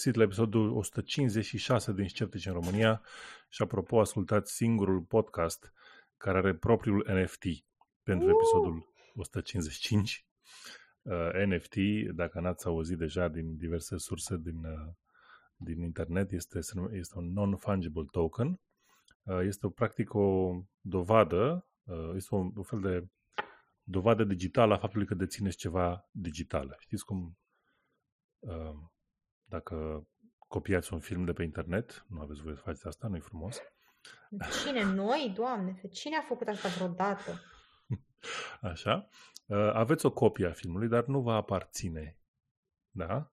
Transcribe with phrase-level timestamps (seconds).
[0.00, 3.02] v-am găsit la episodul 156 din Sceptici în România
[3.48, 5.72] și apropo, ascultați singurul podcast
[6.16, 7.44] care are propriul NFT
[8.02, 8.34] pentru uh!
[8.34, 10.26] episodul 155.
[11.02, 11.74] Uh, NFT,
[12.14, 14.92] dacă n-ați auzit deja din diverse surse din, uh,
[15.56, 16.58] din internet, este,
[16.92, 18.60] este un non-fungible token.
[19.22, 23.06] Uh, este o, practic o dovadă, uh, este un, un fel de
[23.82, 26.76] dovadă digitală a faptului că dețineți ceva digital.
[26.78, 27.38] Știți cum
[28.38, 28.89] uh,
[29.50, 30.06] dacă
[30.38, 33.58] copiați un film de pe internet, nu aveți voie să faceți asta, nu-i frumos.
[34.62, 34.84] Cine?
[34.84, 35.32] Noi?
[35.34, 37.40] Doamne, cine a făcut asta vreodată?
[38.72, 39.08] Așa.
[39.46, 42.18] Uh, aveți o copie a filmului, dar nu va aparține.
[42.90, 43.32] Da?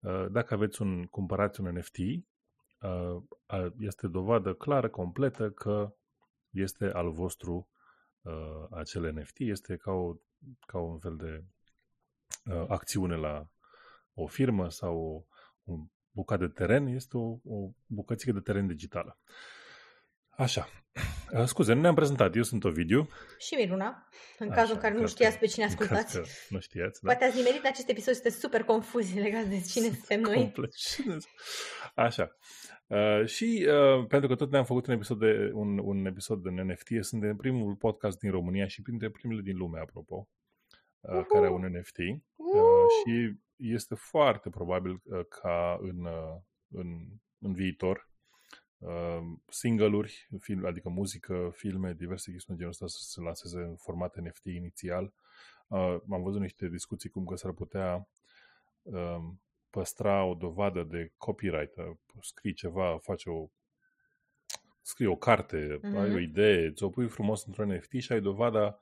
[0.00, 5.94] Uh, dacă aveți un, cumpărați un NFT, uh, este dovadă clară, completă că
[6.50, 7.66] este al vostru
[8.70, 9.38] acel NFT.
[9.38, 10.14] Este ca, o,
[10.66, 11.44] ca un fel de
[12.68, 13.46] acțiune la
[14.14, 15.24] o firmă sau o,
[15.64, 16.86] un bucat de teren.
[16.86, 19.18] Este o, o bucățică de teren digitală.
[20.30, 20.68] Așa.
[21.32, 22.36] Uh, scuze, nu ne-am prezentat.
[22.36, 23.08] Eu sunt Ovidiu.
[23.38, 26.18] Și Miruna, în Așa, cazul în care nu știați pe cine ascultați.
[26.48, 27.10] Nu știați, da?
[27.10, 30.36] Poate ați nimerit acest episod este super confuz legat de cine suntem noi.
[30.36, 30.72] Complet.
[31.94, 32.36] Așa.
[32.86, 36.50] Uh, și uh, pentru că tot ne-am făcut un episod de un, un episod de
[36.50, 40.41] NFT, suntem primul podcast din România și printre primele din lume, apropo, uh,
[41.02, 41.26] uh-huh.
[41.28, 41.98] care au un NFT.
[41.98, 46.36] Uh, și este foarte probabil uh, ca în, uh,
[46.68, 47.06] în,
[47.38, 48.08] în viitor
[48.78, 54.16] uh, single-uri, film, adică muzică, filme, diverse chestiuni genul ăsta să se lanseze în format
[54.16, 55.12] NFT inițial.
[55.66, 58.08] Uh, am văzut niște discuții cum că s-ar putea
[58.82, 59.18] uh,
[59.70, 63.48] păstra o dovadă de copyright, uh, scrii ceva, faci o
[64.82, 65.98] scrii o carte, mm-hmm.
[65.98, 68.78] ai o idee, ți-o pui frumos într-un NFT și ai dovada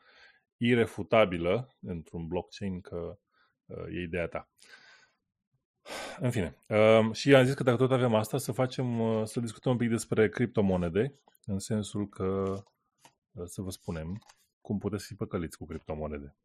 [0.63, 3.19] irefutabilă într-un blockchain că
[3.67, 4.49] uh, e ideea ta.
[6.19, 6.57] În fine.
[6.69, 9.79] Uh, și am zis că dacă tot avem asta, să facem, uh, să discutăm un
[9.79, 12.55] pic despre criptomonede, în sensul că
[13.33, 14.23] uh, să vă spunem
[14.61, 16.37] cum puteți fi păcăliți cu criptomonede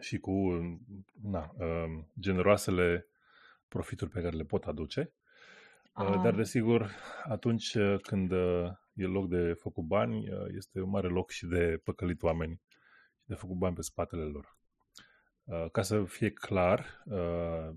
[0.00, 0.32] și cu
[1.22, 3.08] na, uh, generoasele
[3.68, 5.12] profituri pe care le pot aduce.
[5.98, 6.90] Uh, dar, desigur,
[7.24, 11.80] atunci când uh, e loc de făcut bani, uh, este un mare loc și de
[11.84, 12.75] păcălit oameni și
[13.26, 14.56] de făcut bani pe spatele lor.
[15.44, 17.68] Uh, ca să fie clar, uh,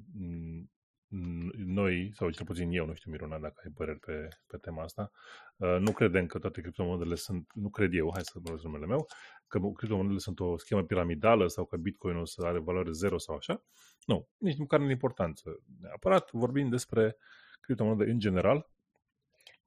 [1.57, 5.11] noi, sau cel puțin eu, nu știu, Miruna, dacă ai păreri pe, pe tema asta,
[5.57, 9.05] uh, nu credem că toate criptomonedele sunt, nu cred eu, hai să folosesc numele meu,
[9.47, 13.63] că criptomonedele sunt o schemă piramidală sau că Bitcoin-ul să are valoare zero sau așa.
[14.05, 15.63] Nu, nici măcar nu importanță.
[15.81, 17.15] Neapărat vorbim despre
[17.61, 18.69] criptomonede în general,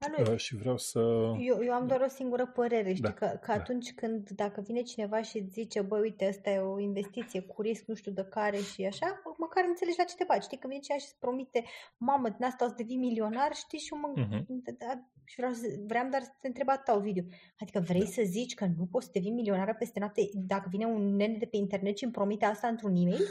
[0.03, 0.99] Alu, uh, și vreau să...
[1.39, 3.53] Eu, eu am doar o singură părere, știi, da, că, că da.
[3.53, 7.61] atunci când, dacă vine cineva și îți zice, băi, uite, asta e o investiție cu
[7.61, 10.67] risc, nu știu de care și așa, măcar înțelegi la ce te bagi, știi, că
[10.67, 11.63] vine cineva și îți promite,
[11.97, 14.77] mamă, din asta o să devii milionar, știi, și, mă, uh-huh.
[14.77, 15.51] da, și vreau,
[15.85, 17.23] vreau doar să te întreb atâta, video.
[17.59, 18.09] Adică vrei da.
[18.17, 21.45] să zici că nu poți să devii milionară peste noapte dacă vine un nene de
[21.45, 23.25] pe internet și îmi promite asta într-un e-mail?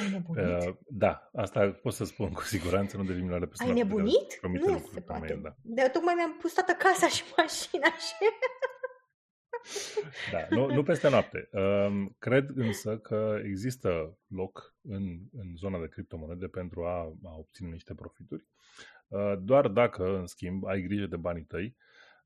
[0.00, 0.68] Ai nebunit?
[0.68, 4.40] Uh, da, asta pot să spun cu siguranță, nu devin la Ai nebunit?
[4.42, 5.20] Nu se poate.
[5.20, 5.54] Mail, da.
[5.62, 8.14] De tocmai mi-am pus toată casa și mașina și...
[10.32, 11.48] Da, nu, nu peste noapte.
[11.52, 17.68] Uh, cred însă că există loc în, în zona de criptomonede pentru a, a obține
[17.68, 18.46] niște profituri.
[19.08, 21.76] Uh, doar dacă, în schimb, ai grijă de banii tăi,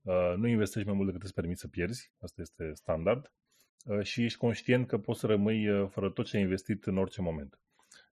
[0.02, 3.45] uh, nu investești mai mult decât îți permiți să pierzi, asta este standard, Uh,
[4.02, 7.20] și ești conștient că poți să rămâi uh, fără tot ce ai investit în orice
[7.20, 7.60] moment.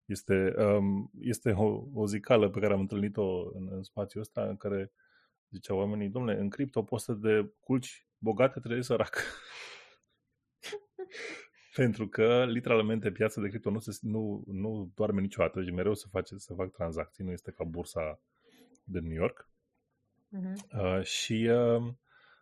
[0.06, 4.58] Este, um, este o, o zicală pe care am întâlnit-o în, în spațiul ăsta în
[4.58, 4.92] care
[5.50, 9.18] ziceau oamenii, domnule, în cripto poți să de culci bogate, trebuie sărac.
[11.76, 16.08] Pentru că, literalmente, piața de cripto nu, se, nu, nu doarme niciodată și mereu se
[16.12, 18.22] face să fac tranzacții, nu este ca bursa
[18.84, 19.50] de New York.
[20.38, 20.82] Uh-huh.
[20.82, 21.94] Uh, și uh,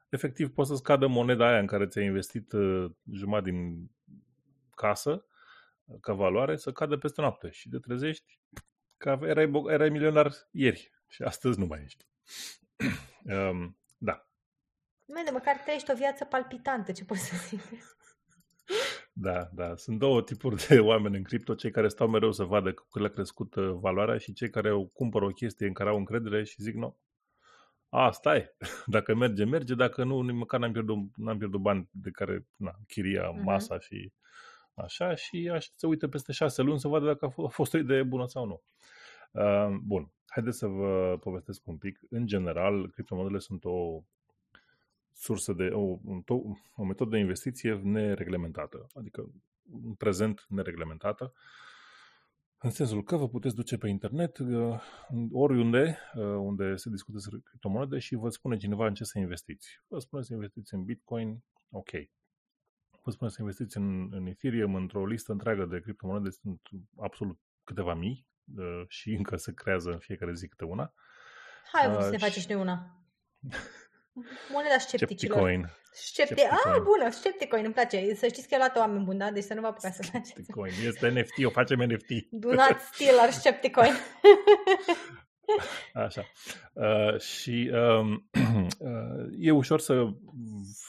[0.09, 3.91] efectiv poți să scadă moneda aia în care ți-ai investit uh, jumătate din
[4.75, 5.25] casă
[5.85, 8.39] uh, ca valoare să cadă peste noapte și de trezești
[8.97, 12.05] că erai, erai milionar ieri și astăzi nu mai ești.
[13.49, 14.29] um, da.
[15.05, 17.61] Mene, măcar trăiești o viață palpitantă, ce poți să zic.
[19.13, 19.75] Da, da.
[19.75, 23.09] Sunt două tipuri de oameni în cripto, cei care stau mereu să vadă cât le-a
[23.09, 26.75] crescut uh, valoarea și cei care cumpără o chestie în care au încredere și zic,
[26.75, 26.99] nu,
[27.89, 28.55] a, stai,
[28.85, 32.75] dacă merge, merge, dacă nu, nici măcar n-am pierdut, n-am pierdut bani de care, na,
[32.87, 33.43] chiria, uh-huh.
[33.43, 34.13] masa și
[34.73, 37.73] așa și așa se uită peste șase luni să vadă dacă a, f- a fost
[37.73, 38.61] o idee bună sau nu.
[39.31, 41.99] Uh, bun, haideți să vă povestesc un pic.
[42.09, 44.03] În general, criptomonedele sunt o
[45.13, 45.97] sursă de, o,
[46.75, 49.31] o metodă de investiție nereglementată, adică
[49.85, 51.33] în prezent nereglementată.
[52.61, 54.81] În sensul că vă puteți duce pe internet uh,
[55.31, 59.81] oriunde uh, unde se discută despre criptomonede și vă spune cineva în ce să investiți.
[59.87, 61.89] Vă spune să investiți în Bitcoin, ok.
[63.03, 66.61] Vă spune să investiți în, în Ethereum, într-o listă întreagă de criptomonede, sunt
[66.97, 70.93] absolut câteva mii uh, și încă se creează în fiecare zi câte una.
[71.71, 73.03] Hai, uh, să ne facem și noi una.
[74.51, 75.37] Moneda scepticilor.
[75.37, 75.69] Scepticoin.
[75.91, 76.41] Scepti...
[76.41, 78.15] Ah, bună, Scepticoin, îmi place.
[78.15, 79.31] Să știți că eu luat oameni buni, da?
[79.31, 80.29] Deci să nu vă apucați să faceți.
[80.29, 80.73] Scepticoin.
[80.85, 82.09] Este NFT, o facem NFT.
[82.29, 83.93] Do not steal our Scepticoin.
[85.93, 86.25] Așa.
[86.73, 88.29] Uh, și um,
[88.79, 90.05] uh, e ușor să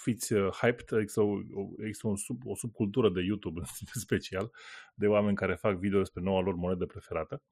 [0.03, 1.37] fiți uh, hyped, există, o,
[1.79, 3.67] există un sub, o subcultură de YouTube în
[4.07, 4.51] special,
[4.95, 7.43] de oameni care fac video despre noua lor monedă preferată.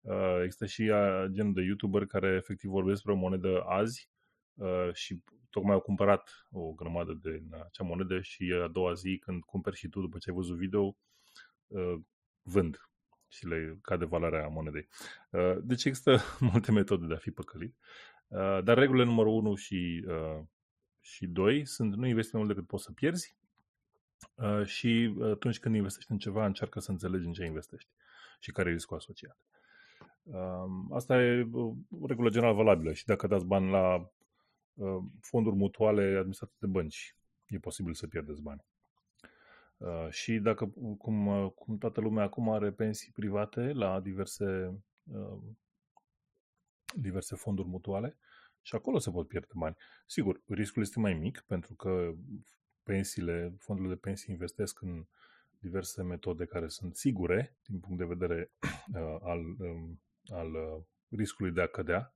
[0.00, 4.11] Uh, există și uh, genul de YouTuber care efectiv vorbesc despre o monedă azi uh,
[4.92, 5.22] și
[5.52, 9.88] tocmai au cumpărat o grămadă de acea monedă și a doua zi când cumperi și
[9.88, 10.96] tu după ce ai văzut video,
[11.66, 11.94] uh,
[12.42, 12.88] vând
[13.28, 14.88] și le cade valoarea monedei.
[15.30, 16.18] Uh, deci există
[16.52, 17.76] multe metode de a fi păcălit,
[18.28, 20.04] uh, dar regulile numărul 1 și,
[21.00, 23.36] și 2 sunt nu investi mai mult decât poți să pierzi
[24.64, 27.90] și atunci când investești în ceva, încearcă să înțelegi în ce investești
[28.40, 29.38] și care e riscul asociat.
[30.90, 31.48] Asta e
[31.90, 34.21] o regulă general valabilă și dacă dați bani la Uh,
[35.20, 37.16] fonduri mutuale administrate de bănci.
[37.46, 38.64] E posibil să pierdeți bani.
[39.76, 44.78] Uh, și dacă, cum, uh, cum toată lumea acum are pensii private la diverse,
[46.94, 48.18] diverse fonduri mutuale,
[48.62, 49.76] și acolo se pot pierde bani.
[50.06, 52.12] Sigur, riscul este mai mic pentru că
[52.82, 55.06] pensiile, fondurile de pensii investesc în
[55.58, 58.52] diverse metode care sunt sigure din punct de vedere
[58.94, 62.14] uh, al, um, al uh, riscului de a cădea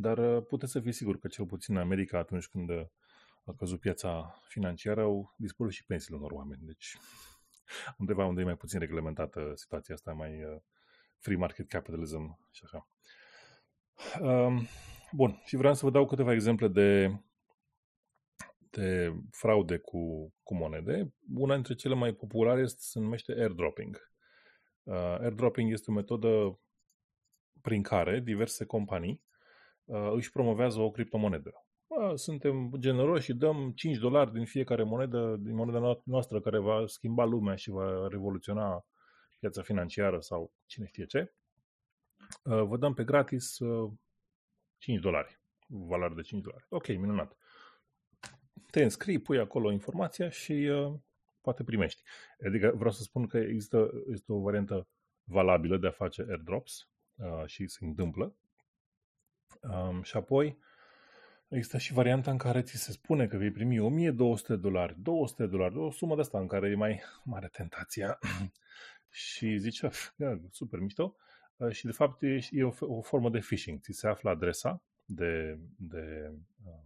[0.00, 2.86] dar uh, puteți să fiți sigur că cel puțin în America, atunci când uh,
[3.44, 6.62] a căzut piața financiară, au dispărut și pensiile unor oameni.
[6.64, 6.96] Deci
[7.98, 10.60] undeva unde e mai puțin reglementată situația asta, mai uh,
[11.18, 12.88] free market capitalism și așa.
[14.20, 14.66] Um,
[15.12, 17.20] bun, și vreau să vă dau câteva exemple de,
[18.70, 21.14] de fraude cu, cu monede.
[21.34, 24.12] Una dintre cele mai populare se numește airdropping.
[24.82, 26.60] Uh, airdropping este o metodă
[27.60, 29.27] prin care diverse companii Uh,
[30.14, 31.64] își promovează o criptomonedă.
[32.14, 37.24] Suntem generoși și dăm 5 dolari din fiecare monedă, din moneda noastră care va schimba
[37.24, 38.86] lumea și va revoluționa
[39.38, 41.32] piața financiară sau cine știe ce.
[42.42, 43.56] Uh, vă dăm pe gratis
[44.78, 46.66] 5 uh, dolari, valoare de 5 dolari.
[46.68, 47.36] Ok, minunat.
[48.70, 50.70] Te înscrii, pui acolo informația și
[51.40, 52.02] poate primești.
[52.46, 54.88] Adică vreau să spun că există, este o variantă
[55.24, 58.36] valabilă de a face airdrops uh, și se întâmplă.
[59.62, 60.58] Um, și apoi
[61.48, 65.42] există și varianta în care ți se spune că vei primi 1200 de dolari, 200
[65.42, 68.18] de dolari, o sumă de asta în care e mai mare tentația
[69.10, 69.80] și zici,
[70.50, 71.16] super mișto,
[71.56, 73.80] uh, și de fapt e, e o, o formă de phishing.
[73.80, 76.32] Ți se află adresa de, de,
[76.64, 76.82] uh,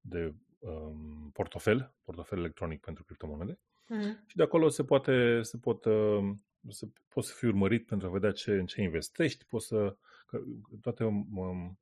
[0.00, 4.26] de um, portofel, portofel electronic pentru criptomonede mm-hmm.
[4.26, 6.34] și de acolo se poate, se pot, uh,
[6.68, 9.96] se, poți să fii urmărit pentru a vedea ce, în ce investești, poți să
[10.32, 10.42] că
[10.80, 11.78] toate, um,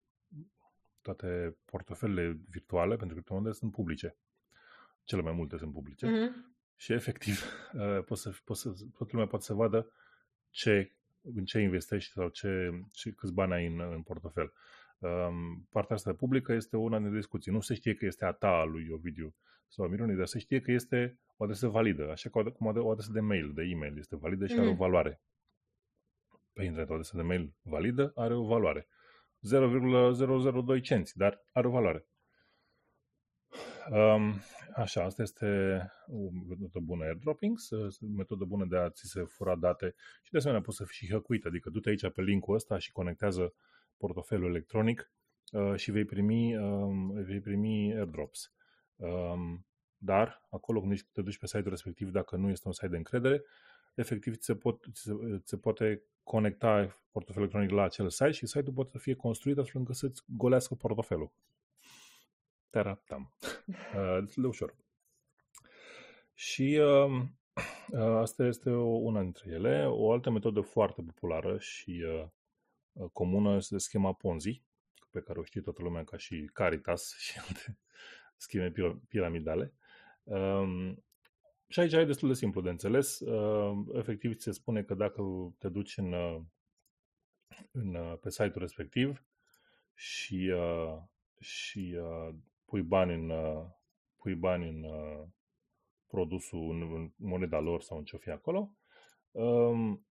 [1.02, 4.16] toate portofelele virtuale pentru criptomonede sunt publice.
[5.04, 6.07] Cele mai multe sunt publice.
[6.07, 6.57] Mm-hmm.
[6.76, 9.92] Și efectiv, uh, poți să, poți să, toată lumea poate să vadă
[10.50, 10.92] ce,
[11.23, 14.52] în ce investești sau ce, ce, câți bani ai în, în portofel.
[14.99, 17.52] Um, partea asta publică este una dintre discuții.
[17.52, 19.35] Nu se știe că este a ta, a lui Ovidiu
[19.69, 23.12] sau a Mirunii, dar se știe că este o adresă validă, așa cum o adresă
[23.12, 24.59] de mail, de e-mail este validă și mm-hmm.
[24.59, 24.80] are o mhm.
[24.80, 25.21] valoare
[26.61, 28.88] pe internet, o adresă de mail validă are o valoare.
[29.40, 32.07] 0,002 cenți, dar are o valoare.
[33.90, 34.35] Um,
[34.75, 35.47] așa, asta este
[36.07, 37.59] o metodă bună airdropping,
[38.00, 41.07] o metodă bună de a ți se fura date și de asemenea poți să fii
[41.07, 43.55] și hăcuit, adică du-te aici pe linkul ăsta și conectează
[43.97, 45.12] portofelul electronic
[45.52, 48.52] uh, și vei primi, um, vei primi airdrops.
[48.97, 52.97] Um, dar acolo când te duci pe site-ul respectiv, dacă nu este un site de
[52.97, 53.43] încredere,
[53.94, 58.30] efectiv ți se, pot, ți se, ți se poate conecta portofelul electronic la acel site
[58.30, 61.30] și site-ul poate să fie construit astfel încât să-ți golească portofelul.
[62.70, 63.30] Tera, tam.
[63.94, 64.75] Uh, destul de ușor.
[66.35, 67.23] Și uh,
[67.90, 69.87] uh, asta este o, una dintre ele.
[69.87, 72.26] O altă metodă foarte populară și uh,
[72.92, 74.62] uh comună este schema Ponzi,
[75.11, 77.78] pe care o știe toată lumea ca și Caritas și alte
[78.37, 78.73] scheme
[79.09, 79.73] piramidale.
[80.23, 81.04] Um,
[81.71, 83.21] și aici e destul de simplu de înțeles.
[83.21, 85.23] Uh, efectiv, ți se spune că dacă
[85.59, 86.41] te duci în, uh,
[87.71, 89.25] în, uh, pe site-ul respectiv
[89.95, 90.53] și,
[91.39, 91.97] și
[92.65, 93.33] pui bani în,
[94.17, 94.87] pui bani în
[96.07, 98.71] produsul, în, în moneda lor sau în ce fi acolo,
[99.31, 100.07] um,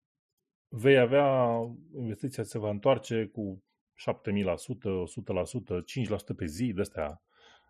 [0.67, 1.59] vei avea,
[1.95, 3.63] investiția se va întoarce cu
[3.95, 7.21] 7000%, 100%, 5% pe zi, de astea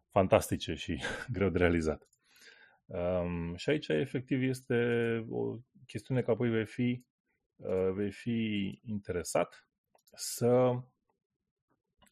[0.09, 1.01] fantastice și
[1.35, 2.08] greu de realizat.
[2.89, 4.75] Um, și aici, efectiv, este
[5.29, 7.03] o chestiune că apoi vei fi,
[7.55, 9.67] uh, vei fi interesat
[10.13, 10.79] să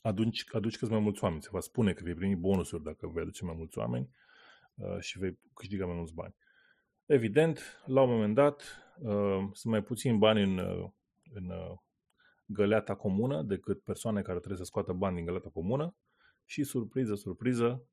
[0.02, 1.42] aduci, aduci câți mai mulți oameni.
[1.42, 4.10] Se va spune că vei primi bonusuri dacă vei aduce mai mulți oameni
[4.76, 6.36] uh, și vei câștiga mai mulți bani.
[7.06, 8.62] Evident, la un moment dat,
[9.00, 10.90] uh, sunt mai puțini bani în, uh,
[11.34, 11.78] în uh,
[12.46, 15.96] găleata comună decât persoane care trebuie să scoată bani din găleata comună
[16.46, 17.84] și, surpriză, surpriză,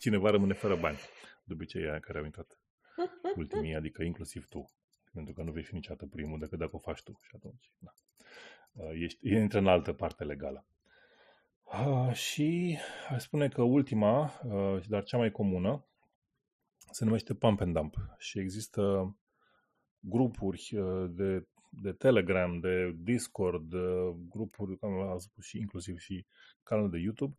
[0.00, 0.98] cineva rămâne fără bani.
[1.44, 2.58] De obicei aia care au intrat
[3.36, 4.64] ultimii, adică inclusiv tu.
[5.12, 7.18] Pentru că nu vei fi niciodată primul decât dacă o faci tu.
[7.22, 7.92] Și atunci, da.
[8.92, 10.66] Ești, intră în altă parte legală.
[11.64, 15.86] Uh, și aș spune că ultima, uh, dar cea mai comună,
[16.90, 19.14] se numește Pump and Dump și există
[19.98, 26.26] grupuri uh, de, de Telegram, de Discord, de grupuri, cum am spus și inclusiv și
[26.62, 27.36] canal de YouTube,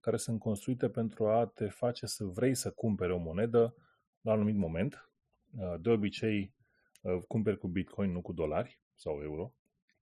[0.00, 3.74] care sunt construite pentru a te face să vrei să cumpere o monedă
[4.20, 5.10] la un anumit moment.
[5.80, 6.54] De obicei,
[7.28, 9.52] cumperi cu Bitcoin, nu cu dolari sau euro.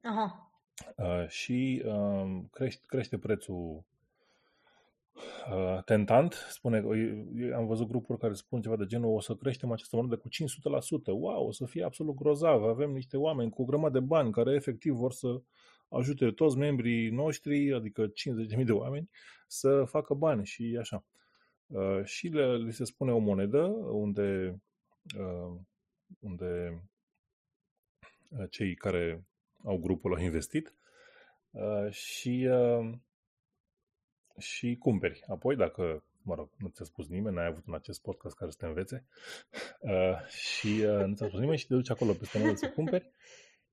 [0.03, 0.51] Aha.
[0.97, 3.85] Uh, și uh, crește, crește prețul
[5.51, 6.33] uh, tentant.
[6.33, 6.85] Spune,
[7.37, 10.29] eu am văzut grupuri care spun ceva de genul o să creștem această monedă cu
[10.29, 10.33] 500%.
[11.07, 12.63] Wow, o să fie absolut grozav.
[12.63, 15.41] Avem niște oameni cu o grămadă de bani care efectiv vor să
[15.89, 18.07] ajute toți membrii noștri, adică
[18.59, 19.11] 50.000 de oameni,
[19.47, 21.05] să facă bani și așa.
[21.67, 24.61] Uh, și le, le se spune o monedă unde,
[25.19, 25.61] uh,
[26.21, 26.83] unde
[28.29, 29.27] uh, cei care
[29.65, 30.75] au grupul, au investit
[31.51, 32.93] uh, și, uh,
[34.39, 35.23] și cumperi.
[35.29, 38.57] Apoi, dacă, mă rog, nu ți-a spus nimeni, n-ai avut în acest podcast care să
[38.61, 39.07] te învețe
[39.81, 43.11] uh, și uh, nu ți-a spus nimeni și te duci acolo peste mână să cumperi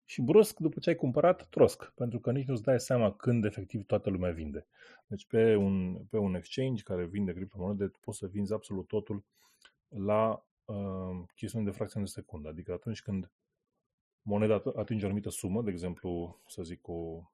[0.05, 3.85] și brusc, după ce ai cumpărat, trosc, pentru că nici nu-ți dai seama când efectiv
[3.85, 4.67] toată lumea vinde.
[5.07, 9.25] Deci pe un, pe un exchange care vinde criptomonede, tu poți să vinzi absolut totul
[9.87, 12.49] la uh, chestiuni de fracțiune de secundă.
[12.49, 13.31] Adică atunci când
[14.21, 17.31] moneda atinge o anumită sumă, de exemplu, să zic, o,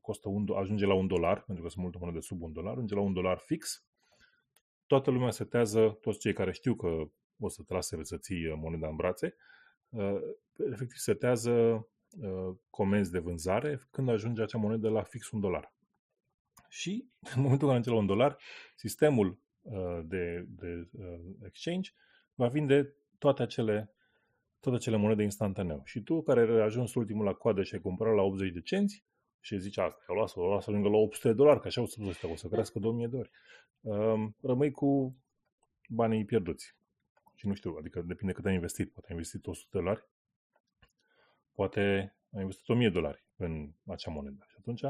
[0.00, 2.94] costă un, ajunge la un dolar, pentru că sunt multe monede sub un dolar, ajunge
[2.94, 3.84] la un dolar fix,
[4.86, 7.02] toată lumea setează, toți cei care știu că
[7.38, 9.36] o să te lase să ții moneda în brațe,
[9.88, 10.20] uh,
[10.70, 11.82] efectiv setează uh,
[12.70, 15.74] comenzi de vânzare când ajunge acea monedă la fix un dolar.
[16.68, 18.38] Și în momentul când ajunge la un dolar,
[18.74, 20.88] sistemul uh, de, de
[21.46, 21.90] exchange
[22.34, 23.94] va vinde toate acele
[24.60, 25.82] toate cele monede instantaneu.
[25.84, 29.04] Și tu, care ai ajuns ultimul la coadă și ai cumpărat la 80 de cenți,
[29.44, 31.86] și zici asta, o lasă, o lasă lângă la 800 de dolari, că așa o
[31.86, 33.30] să, ăsta, o să crească 2000 de ori.
[33.80, 35.16] Um, rămâi cu
[35.88, 36.76] banii pierduți.
[37.34, 38.92] Și nu știu, adică depinde cât ai investit.
[38.92, 40.04] Poate ai investit 100 de dolari,
[41.54, 41.80] poate
[42.32, 44.44] ai investit 1000 de dolari în acea monedă.
[44.48, 44.82] Și atunci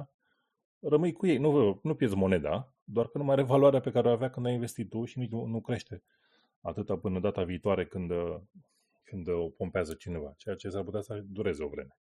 [0.80, 1.38] rămâi cu ei.
[1.38, 4.46] Nu, nu pierzi moneda, doar că nu mai are valoarea pe care o avea când
[4.46, 6.02] ai investit tu și nici nu, nu crește
[6.60, 8.10] atâta până data viitoare când
[9.12, 11.98] când o pompează cineva, ceea ce s-ar putea să dureze o vreme.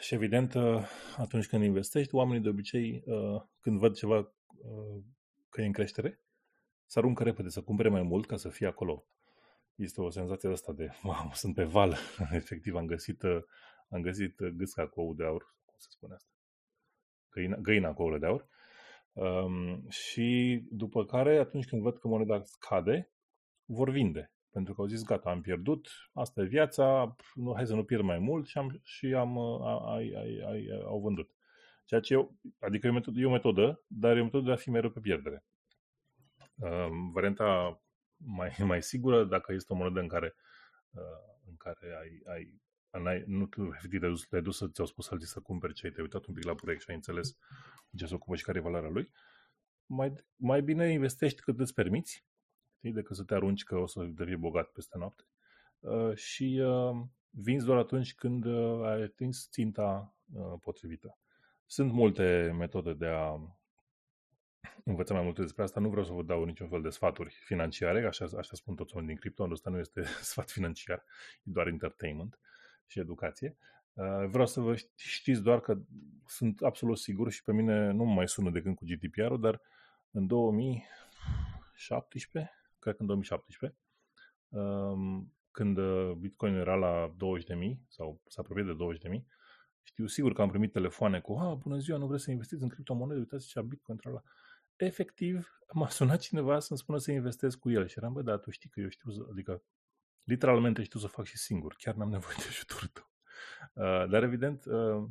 [0.00, 0.82] Și evident, uh,
[1.16, 5.02] atunci când investești, oamenii de obicei, uh, când văd ceva uh,
[5.48, 6.20] că e în creștere,
[6.86, 9.06] să aruncă repede, să cumpere mai mult ca să fie acolo.
[9.78, 11.96] Este o senzație asta de, wow, sunt pe val.
[12.40, 13.22] Efectiv, am găsit,
[13.88, 16.30] am găsit gâsca cu ou de aur, cum se spune asta?
[17.30, 18.48] Găina, găina cu ouă de aur.
[19.12, 23.12] Um, și după care, atunci când văd că moneda scade,
[23.64, 24.32] vor vinde.
[24.50, 28.02] Pentru că au zis, gata, am pierdut, asta e viața, nu, hai să nu pierd
[28.02, 29.38] mai mult și am, și am
[29.86, 31.30] ai, ai, ai, au vândut.
[31.84, 34.52] Ceea ce eu, adică e o, metodă, e o metodă, dar e o metodă de
[34.52, 35.44] a fi mereu pe pierdere.
[36.54, 37.80] Uh, varianta
[38.18, 40.34] mai, mai sigură, dacă este o monedă în care,
[40.90, 41.02] uh,
[41.48, 42.60] în care ai, ai
[42.90, 45.86] ai, nu tu efectiv te-ai dus, te dus să ți-au spus alții să cumperi ce
[45.86, 47.36] ai, te uitat un pic la proiect și ai înțeles
[47.96, 49.10] ce se ocupă și care e valoarea lui,
[49.86, 52.26] mai, mai bine investești cât îți permiți
[52.78, 55.22] știi, decât să te arunci că o să devii bogat peste noapte.
[55.78, 60.12] Uh, și uh, vinzi doar atunci când uh, ai atins ținta
[60.60, 61.18] potrivită.
[61.66, 63.34] Sunt multe metode de a
[64.84, 65.80] învăța mai multe despre asta.
[65.80, 69.14] Nu vreau să vă dau niciun fel de sfaturi financiare, așa, așa spun toți oamenii
[69.14, 71.04] din cripto, ăsta nu este sfat financiar,
[71.42, 72.38] e doar entertainment
[72.86, 73.56] și educație.
[74.28, 75.78] Vreau să vă știți doar că
[76.26, 79.60] sunt absolut sigur și pe mine nu mai sună de când cu GDPR-ul, dar
[80.10, 83.78] în 2017 cred că în 2017,
[84.48, 87.16] um, când uh, Bitcoin era la 20.000
[87.88, 88.76] sau s-a apropiat de
[89.18, 89.24] 20.000,
[89.82, 92.68] știu sigur că am primit telefoane cu, ah, bună ziua, nu vreți să investiți în
[92.68, 94.22] criptomonede, uitați ce Bitcoin la.
[94.78, 98.50] Efectiv, m-a sunat cineva să-mi spună să investesc cu el și eram, bă, dar tu
[98.50, 99.62] știi că eu știu, să, adică
[100.24, 103.10] literalmente știu să fac și singur, chiar n-am nevoie de ajutorul tău.
[103.72, 105.04] Uh, dar evident, uh,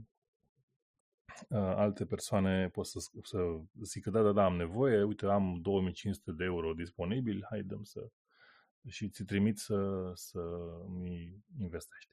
[1.50, 6.32] uh, alte persoane pot să, să zică, da, da, da, am nevoie, uite, am 2500
[6.32, 8.12] de euro disponibil, hai dăm să...
[8.88, 10.40] și ți trimit să, să
[10.88, 12.12] mi investești.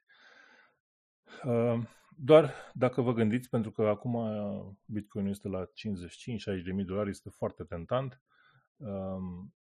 [1.45, 1.81] Uh,
[2.17, 4.17] doar dacă vă gândiți, pentru că acum
[4.85, 5.71] Bitcoin este la 55-60
[6.65, 8.21] de mii dolari, este foarte tentant.
[8.77, 9.55] Um,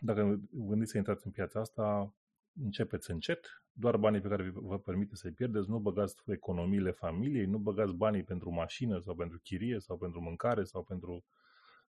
[0.00, 2.14] dacă vă gândiți să intrați în piața asta,
[2.62, 7.58] începeți încet, doar banii pe care vă permite să-i pierdeți, nu băgați economiile familiei, nu
[7.58, 11.24] băgați banii pentru mașină sau pentru chirie sau pentru mâncare sau pentru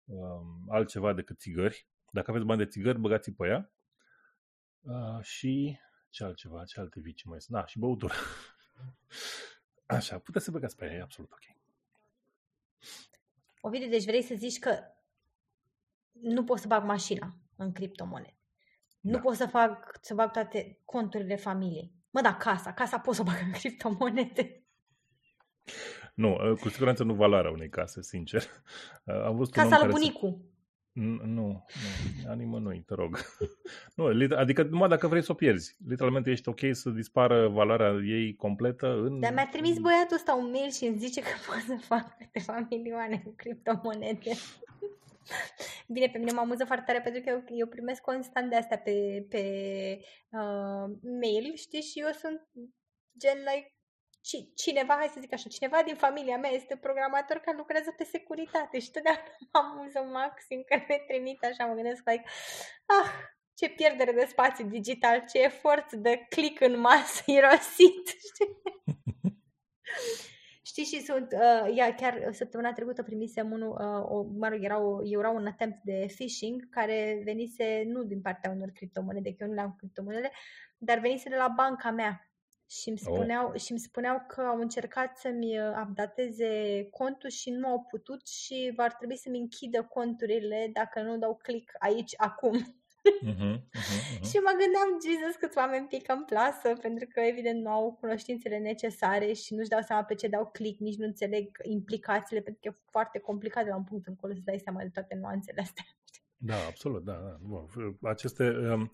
[0.04, 1.86] um, altceva decât țigări.
[2.10, 3.72] Dacă aveți bani de țigări, băgați-i pe ea.
[4.80, 5.78] Uh, și
[6.10, 7.56] ce altceva, ce alte vicii mai sunt?
[7.56, 8.14] Da, și băutură.
[9.88, 11.56] Așa, puteți să băgați pe ea, e absolut ok.
[13.60, 14.78] Ovidiu, deci vrei să zici că
[16.12, 18.36] nu pot să bag mașina în criptomonede.
[19.00, 19.18] Nu da.
[19.18, 21.92] pot să fac, să bag toate conturile familiei.
[22.10, 22.72] Mă, da, casa.
[22.72, 24.62] Casa pot să bag în criptomonede.
[26.14, 28.42] Nu, ă, cu siguranță nu valoarea unei case, sincer.
[29.06, 30.44] Ă, am văzut casa lui bunicu.
[30.98, 31.64] Nu, nu,
[32.28, 33.18] a nimănui, te rog.
[33.96, 34.04] nu,
[34.36, 35.76] adică numai dacă vrei să o pierzi.
[35.88, 39.20] Literalmente ești ok să dispară valoarea ei completă în...
[39.20, 42.66] Dar mi-a trimis băiatul ăsta un mail și îmi zice că pot să fac câteva
[42.70, 44.30] milioane în criptomonede.
[45.94, 48.78] Bine, pe mine mă amuză foarte tare pentru că eu, eu primesc constant de astea
[48.78, 49.42] pe, pe
[50.28, 52.48] uh, mail, știi, și eu sunt
[53.18, 53.77] gen like
[54.54, 58.78] cineva, hai să zic așa, cineva din familia mea este programator care lucrează pe securitate
[58.78, 62.24] și totdeauna mă amuză maxim că ne trimit așa, mă gândesc like,
[62.86, 63.10] ah,
[63.54, 68.50] ce pierdere de spațiu digital, ce efort de click în masă irosit, știi?
[70.70, 74.80] Știi și sunt, uh, ia, chiar săptămâna trecută primisem unul, uh, o, mă rog, era,
[74.80, 79.48] o, era un attempt de phishing care venise nu din partea unor criptomonede, că eu
[79.48, 80.30] nu le-am criptomonede,
[80.76, 82.27] dar venise de la banca mea
[82.70, 83.14] și îmi oh.
[83.14, 83.60] spuneau, oh.
[83.60, 88.72] și îmi spuneau că au încercat să-mi uh, updateze contul și nu au putut și
[88.76, 92.56] va trebui să-mi închidă conturile dacă nu dau click aici acum.
[93.08, 94.28] Uh-huh, uh-huh, uh-huh.
[94.28, 98.58] și mă gândeam, Jesus, câți oameni pică în plasă, pentru că evident nu au cunoștințele
[98.58, 102.68] necesare și nu-și dau seama pe ce dau click, nici nu înțeleg implicațiile, pentru că
[102.68, 105.84] e foarte complicat de la un punct încolo să dai seama de toate nuanțele astea.
[106.36, 107.12] Da, absolut, da.
[107.12, 107.36] da.
[107.40, 107.66] Bun.
[108.02, 108.90] Aceste, um,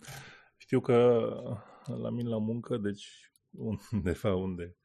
[0.56, 1.26] știu că
[1.84, 3.33] la mine la muncă, deci
[3.92, 4.76] undeva unde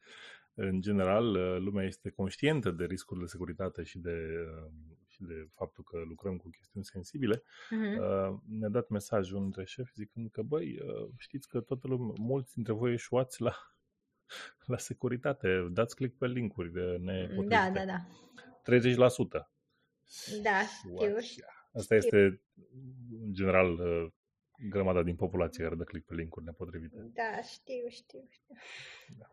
[0.54, 4.16] în general lumea este conștientă de riscurile de securitate și de
[4.66, 7.98] um, și de faptul că lucrăm cu chestiuni sensibile, uh-huh.
[7.98, 12.14] uh, ne-a dat mesajul unul dintre șefi zicând că, băi, uh, știți că toată lumea,
[12.18, 13.54] mulți dintre voi eșuați la,
[14.72, 17.54] la securitate, dați click pe linkuri de nepotrivite.
[17.54, 17.98] Da, da, da.
[18.76, 19.48] 30%.
[20.42, 20.62] Da,
[21.20, 21.44] știu.
[21.72, 22.42] Asta este,
[23.24, 24.06] în general, uh,
[24.68, 27.10] grămada din populație care dă click pe linkuri nepotrivite.
[27.14, 28.54] Da, știu, știu, știu.
[29.18, 29.26] Da.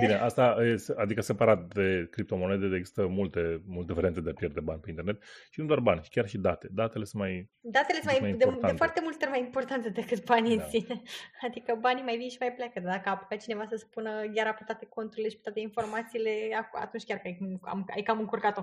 [0.00, 4.80] Bine, asta e, adică separat de criptomonede, există multe, multe variante de a pierde bani
[4.80, 6.68] pe internet și nu doar bani, chiar și date.
[6.70, 10.24] Datele sunt mai Datele sunt mai, mai de, de, foarte multe ori mai importante decât
[10.24, 10.62] banii da.
[10.62, 11.02] în sine.
[11.46, 12.80] Adică banii mai vin și mai pleacă.
[12.80, 16.30] Dar dacă apucă cineva să spună iar pe toate conturile și pe toate informațiile,
[16.72, 18.62] atunci chiar că ai, am, ai cam încurcat-o.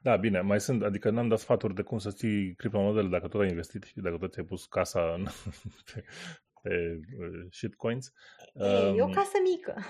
[0.00, 3.40] Da, bine, mai sunt, adică n-am dat sfaturi de cum să ții criptomonedele dacă tot
[3.40, 5.26] ai investit și dacă tot ți-ai pus casa în,
[5.92, 6.04] pe,
[6.62, 8.12] pe uh, shitcoins.
[8.54, 9.74] E, e o um, casă mică.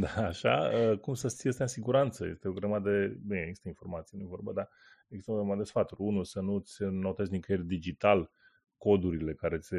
[0.00, 0.70] Da, așa.
[0.74, 2.26] Uh, cum să ții în siguranță?
[2.26, 3.06] Este o grămadă de...
[3.26, 4.70] Bine, există informații, nu vorba, dar
[5.08, 6.00] există o grămadă de sfaturi.
[6.00, 8.30] Unul, să nu-ți notezi nicăieri digital
[8.76, 9.74] codurile care îți,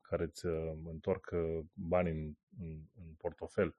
[0.00, 1.30] care îți uh, întorc
[1.72, 3.76] banii în, în, în portofel.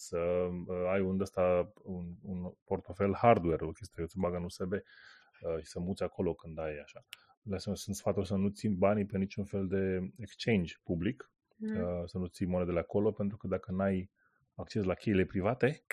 [0.00, 0.48] Să
[0.90, 4.72] ai un, ăsta, un, un portofel hardware, o chestie, îți bagă în USB
[5.60, 7.04] și să muți acolo când ai așa.
[7.42, 12.06] De asemenea, sunt sfaturi să nu țin banii pe niciun fel de exchange public, mm.
[12.06, 14.10] să nu ții monedele acolo, pentru că dacă n-ai
[14.54, 15.84] acces la cheile private,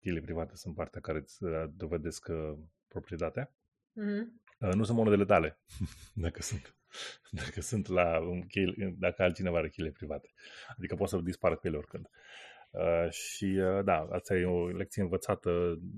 [0.00, 3.54] cheile private sunt partea care îți uh, dovedesc uh, proprietatea,
[3.92, 4.40] mm.
[4.58, 5.58] nu sunt monedele tale,
[6.24, 6.78] dacă sunt
[7.30, 10.32] dacă sunt la un cheile, dacă altcineva are cheile private.
[10.76, 12.10] Adică poți să dispară cu ele oricând.
[12.78, 15.50] Uh, și uh, da, asta e o lecție învățată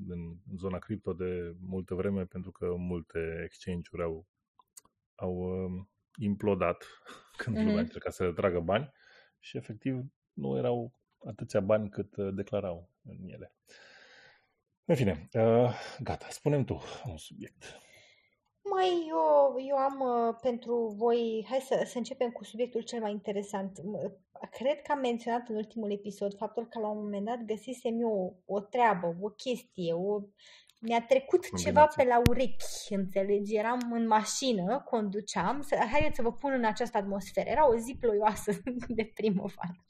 [0.08, 4.26] în zona cripto de multă vreme pentru că multe exchange-uri au,
[5.14, 5.84] au uh,
[6.18, 6.84] implodat
[7.36, 7.58] când mm-hmm.
[7.58, 7.84] lumea mhm.
[7.84, 8.92] încerca să tragă bani
[9.38, 10.92] și efectiv nu erau
[11.26, 13.54] atâția bani cât uh, declarau în ele.
[14.84, 17.64] În fine, uh, gata, spunem tu un subiect.
[18.70, 23.10] Mai eu, eu am uh, pentru voi, hai să, să începem cu subiectul cel mai
[23.10, 23.78] interesant.
[24.50, 28.42] Cred că am menționat în ultimul episod faptul că la un moment dat găsisem eu
[28.46, 30.20] o, o treabă, o chestie, o
[30.80, 33.56] mi-a trecut ceva pe la urechi, înțelegi?
[33.56, 37.48] Eram în mașină, conduceam, să, haideți să vă pun în această atmosferă.
[37.48, 38.52] Era o zi ploioasă
[38.98, 39.86] de primăvară.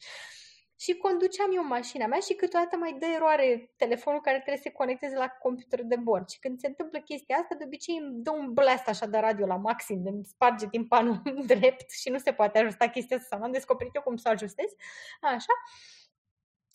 [0.83, 4.73] Și conduceam eu mașina mea și câteodată mai dă eroare telefonul care trebuie să se
[4.73, 6.29] conecteze la computerul de bord.
[6.29, 9.47] Și când se întâmplă chestia asta, de obicei îmi dă un blast așa de radio
[9.47, 13.37] la maxim, îmi sparge timpanul drept și nu se poate ajusta chestia asta.
[13.37, 14.71] N-am descoperit eu cum să o ajustez.
[15.21, 15.55] Așa.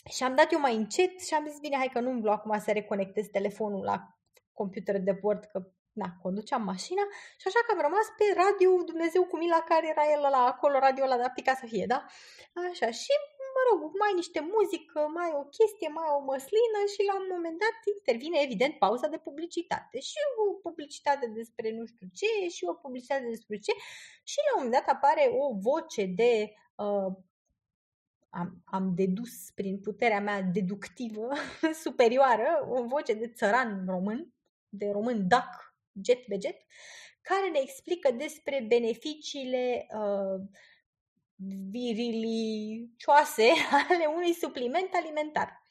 [0.10, 2.60] Și am dat eu mai încet și am zis, bine, hai că nu-mi vreau acum
[2.60, 4.18] să reconectez telefonul la
[4.54, 5.60] computer de bord, că
[5.92, 7.04] na, conduceam mașina
[7.38, 10.80] și așa că am rămas pe radio Dumnezeu cu mila care era el la acolo,
[10.80, 12.06] radio la de aplicat să fie, da?
[12.70, 13.14] Așa, și
[13.56, 17.58] mă rog, mai niște muzică, mai o chestie, mai o măslină și la un moment
[17.64, 19.98] dat intervine evident pauza de publicitate.
[20.10, 23.74] Și o publicitate despre nu știu ce și o publicitate despre ce.
[24.32, 26.32] Și la un moment dat apare o voce de
[26.86, 27.12] uh,
[28.40, 31.28] am, am dedus prin puterea mea deductivă
[31.86, 34.34] superioară o voce de țăran român,
[34.70, 36.58] de român dac jet de jet,
[37.22, 40.42] care ne explică despre beneficiile uh,
[41.72, 43.52] virilicioase
[43.90, 45.64] ale unui supliment alimentar.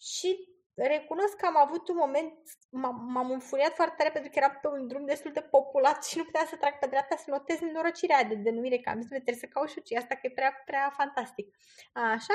[0.00, 2.34] Și recunosc că am avut un moment,
[3.14, 6.24] m-am înfuriat foarte tare pentru că eram pe un drum destul de populat și nu
[6.24, 9.46] puteam să trag pe dreapta să notez nenorocirea de denumire, că am zis, trebuie să
[9.46, 11.56] caut și asta că e prea, prea fantastic.
[11.92, 12.34] Așa,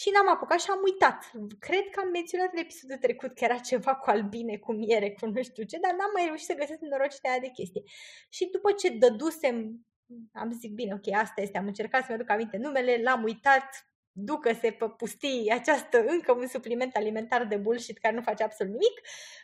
[0.00, 1.30] și n-am apucat și am uitat.
[1.58, 5.26] Cred că am menționat în episodul trecut că era ceva cu albine, cu miere, cu
[5.26, 7.82] nu știu ce, dar n-am mai reușit să găsesc norocirea aia de chestie.
[8.28, 9.86] Și după ce dădusem,
[10.32, 14.70] am zis, bine, ok, asta este, am încercat să-mi aduc aminte numele, l-am uitat, ducă-se
[14.70, 19.00] pe pustii această încă un supliment alimentar de bullshit care nu face absolut nimic.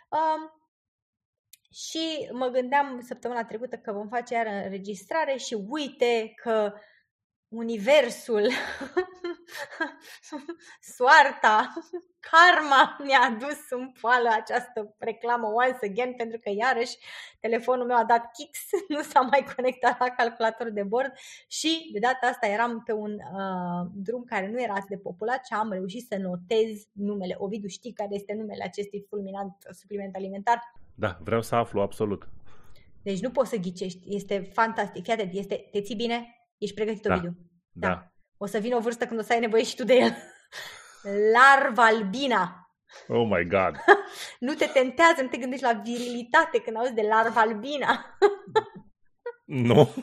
[0.08, 0.60] Um,
[1.72, 6.72] și mă gândeam săptămâna trecută că vom face iar înregistrare și uite că
[7.52, 8.48] universul,
[10.96, 11.72] soarta,
[12.30, 16.96] karma mi-a adus în poală această reclamă once again pentru că iarăși
[17.40, 18.60] telefonul meu a dat kicks,
[18.94, 21.12] nu s-a mai conectat la calculator de bord
[21.48, 25.46] și de data asta eram pe un uh, drum care nu era atât de populat
[25.46, 27.34] și am reușit să notez numele.
[27.38, 30.72] Ovidiu, știi care este numele acestui fulminant supliment alimentar?
[30.94, 32.28] Da, vreau să aflu absolut.
[33.02, 35.06] Deci nu poți să ghicești, este fantastic.
[35.06, 36.41] Iată, este, te ții bine?
[36.62, 37.12] Ești pregătit, da.
[37.12, 37.36] Ovidiu?
[37.72, 37.88] Da.
[37.88, 38.12] da.
[38.36, 40.16] O să vină o vârstă când o să ai nevoie și tu de el.
[41.34, 42.70] Larva albina.
[43.08, 43.76] Oh my God.
[44.46, 48.16] nu te tentează, nu te gândești la virilitate când auzi de larva albina.
[49.66, 49.94] nu.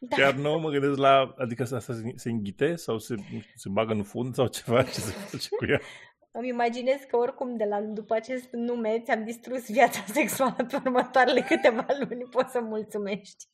[0.00, 0.16] da.
[0.16, 3.14] Chiar nu mă gândesc la, adică asta se, se înghite sau se,
[3.54, 5.80] se bagă în fund sau ceva, ce se face cu ea?
[6.34, 11.40] Îmi imaginez că oricum de la, după acest nume ți-am distrus viața sexuală pe următoarele
[11.40, 13.46] câteva luni, poți să mulțumești.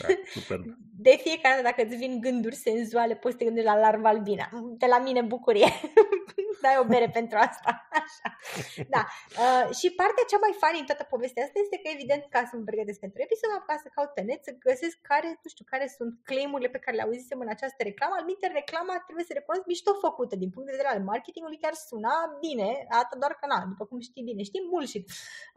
[0.00, 0.58] Da, super.
[0.98, 4.46] De fiecare dată dacă îți vin gânduri senzuale, poți să te gândești la larva albina.
[4.82, 5.70] De la mine bucurie.
[6.64, 7.70] Dai o bere pentru asta.
[8.02, 8.28] Așa.
[8.94, 9.02] Da.
[9.42, 12.54] Uh, și partea cea mai funny în toată povestea asta este că evident ca să
[12.56, 15.64] mă pregătesc pentru episod, am ca să caut pe net, să găsesc care, nu știu,
[15.72, 18.14] care sunt claimurile pe care le auzisem în această reclamă.
[18.16, 21.74] Al minte, reclama trebuie să recunosc mișto făcută din punct de vedere al marketingului, chiar
[21.88, 22.68] suna bine,
[23.02, 25.04] atât doar că na, după cum știi bine, știi bullshit.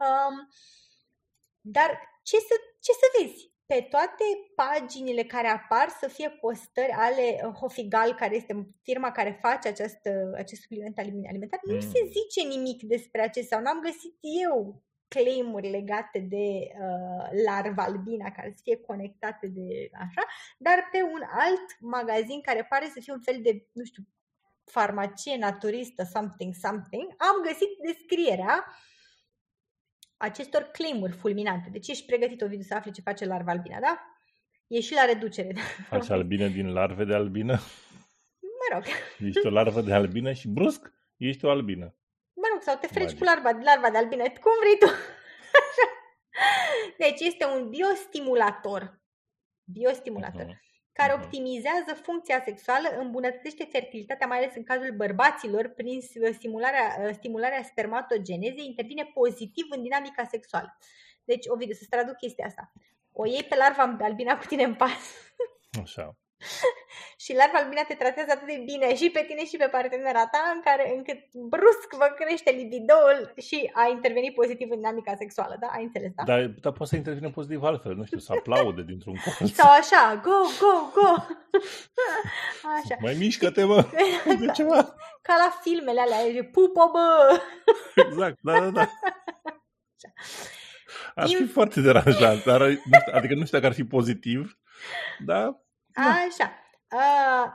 [0.04, 0.34] Um,
[1.76, 1.90] dar
[2.28, 3.54] ce să, ce să vezi?
[3.66, 9.38] Pe toate paginile care apar să fie postări ale uh, Hofigal, care este firma care
[9.42, 10.00] face acest,
[10.34, 11.74] acest supliment alimentar, mm.
[11.74, 14.14] nu se zice nimic despre acest sau n-am găsit
[14.46, 20.24] eu claimuri legate de uh, larva albina care să fie conectate de așa,
[20.58, 24.02] dar pe un alt magazin care pare să fie un fel de, nu știu,
[24.64, 28.66] farmacie naturistă, something, something, am găsit descrierea
[30.16, 31.68] acestor claimuri fulminante.
[31.70, 34.00] Deci ești pregătit, Ovidiu, să afli ce face larva albina, da?
[34.66, 35.54] E și la reducere.
[35.88, 37.52] Face albină din larve de albină?
[38.40, 38.84] Mă rog.
[39.18, 41.94] Ești o larvă de albină și brusc ești o albină.
[42.34, 43.18] Mă rog, sau te freci Magic.
[43.18, 44.86] cu larva, larva de albină, cum vrei tu.
[47.04, 49.00] deci este un biostimulator.
[49.64, 50.44] Biostimulator.
[50.44, 50.65] Uh-huh
[50.96, 51.22] care mhm.
[51.22, 56.00] optimizează funcția sexuală, îmbunătățește fertilitatea, mai ales în cazul bărbaților, prin
[56.32, 60.78] stimularea, stimularea spermatogenezei, intervine pozitiv în dinamica sexuală.
[61.24, 62.72] Deci, Ovidiu, să-ți traduc chestia asta.
[63.12, 65.32] O iei pe larva albina cu tine în pas.
[65.82, 66.16] Așa.
[67.24, 70.42] și larva albina te tratează atât de bine și pe tine și pe partenera ta,
[70.54, 71.20] în care încât
[71.52, 75.66] brusc vă crește libidoul și a intervenit pozitiv în dinamica sexuală, da?
[75.66, 76.22] Ai înțeles, da?
[76.30, 79.52] Dar, dar poate să intervine pozitiv altfel, nu știu, să aplaude dintr-un colț.
[79.52, 81.10] Sau așa, go, go, go!
[82.76, 82.96] Așa.
[83.00, 83.80] Mai mișcă-te, mă!
[84.42, 84.80] De ceva.
[85.26, 87.40] Ca la filmele alea, e pupă, bă!
[88.06, 88.88] Exact, da, da, da.
[91.14, 92.60] Ar fi foarte deranjant, dar,
[93.12, 94.58] adică nu știu dacă ar fi pozitiv,
[95.24, 95.65] dar
[96.04, 96.10] da.
[96.10, 96.46] Așa.
[96.90, 97.46] Uh,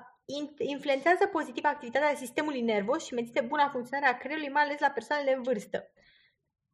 [0.58, 5.34] influențează pozitiv activitatea sistemului nervos și menține buna funcționare a creierului, mai ales la persoanele
[5.34, 5.92] în vârstă.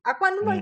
[0.01, 0.53] Acum nu mă,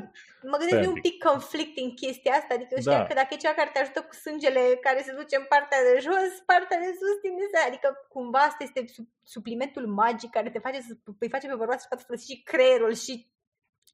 [0.51, 3.05] mă gândesc de un pic conflicting chestia asta, adică eu știam da.
[3.05, 5.99] că dacă e cea care te ajută cu sângele care se duce în partea de
[6.05, 7.57] jos, partea de sus tinde să...
[7.67, 8.81] Adică cumva asta este
[9.23, 12.93] suplimentul magic care te face să îi face pe bărbat să poată folosi și creierul
[12.93, 13.13] și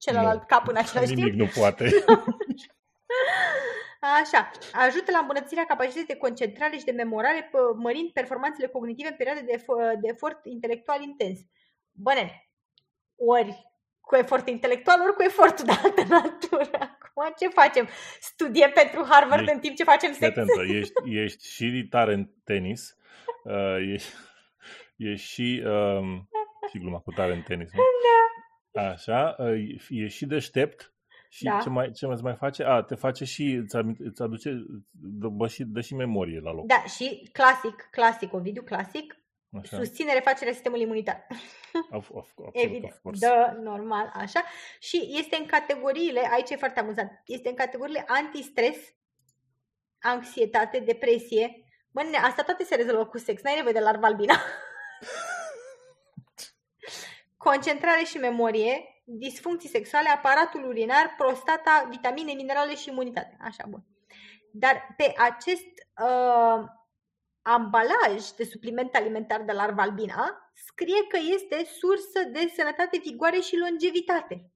[0.04, 0.46] celălalt nu.
[0.48, 1.40] cap în același Nimic timp.
[1.42, 1.86] nu poate.
[4.02, 9.42] Așa, ajută la îmbunătățirea capacității de concentrare și de memorare, mărind performanțele cognitive în perioade
[9.42, 11.40] de, efort, de efort intelectual intens.
[11.92, 12.50] Băne,
[13.16, 16.70] ori cu efort intelectual, ori cu efortul de altă natură.
[16.74, 17.88] Acum ce facem?
[18.20, 20.38] Studie pentru Harvard ești, în timp ce facem sex?
[20.38, 22.98] Atentă, ești, ești și tare în tenis,
[23.44, 24.14] uh, ești,
[24.96, 26.30] ești și, um,
[26.72, 27.82] și gluma cu tare în tenis, nu?
[28.72, 28.90] Da.
[28.90, 30.94] Așa, uh, ești și deștept
[31.34, 31.60] și da.
[31.62, 32.64] ce, mai, ce mai face?
[32.64, 36.66] A, te face și, îți, îți aduce, dă și, dă și memorie la loc.
[36.66, 39.16] Da, și clasic, clasic, Ovidiu, clasic,
[39.60, 39.78] Așa.
[39.78, 41.28] susține refacerea sistemului imunitar.
[41.92, 44.44] Of, of, of, Evident, of da, normal, așa.
[44.80, 48.78] Și este în categoriile, aici e foarte amuzant, este în categoriile antistres,
[50.00, 51.66] anxietate, depresie.
[51.92, 54.36] Bă, asta toate se rezolvă cu sex, n-ai nevoie de larva albina.
[57.38, 63.38] Concentrare și memorie, disfuncții sexuale, aparatul urinar, prostata, vitamine, minerale și imunitate.
[63.42, 63.84] Așa, bun.
[64.52, 65.72] Dar pe acest
[66.04, 66.64] uh,
[67.42, 73.58] ambalaj de supliment alimentar de larva albina scrie că este sursă de sănătate, vigoare și
[73.58, 74.52] longevitate.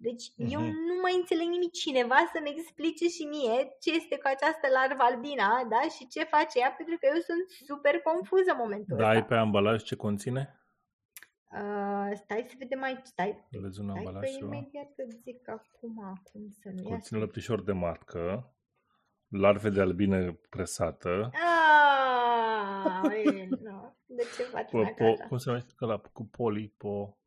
[0.00, 0.52] Deci uh-huh.
[0.54, 5.04] eu nu mai înțeleg nimic cineva să-mi explice și mie ce este cu această larva
[5.04, 5.82] albina da?
[5.96, 9.14] și ce face ea, pentru că eu sunt super confuză în momentul da, ăsta.
[9.14, 10.57] ai pe ambalaj ce conține?
[11.50, 13.04] Uh, stai să vedem aici.
[13.04, 17.72] Stai, Vezi un ambalaj stai imediat că zic acum cum să nu Conține lăptișor de
[17.72, 18.52] matcă,
[19.28, 21.30] larve de albine presată.
[21.32, 23.02] Ah,
[23.60, 23.92] no.
[24.06, 27.18] De ce faci po, po, Cum se numește ăla cu polipo?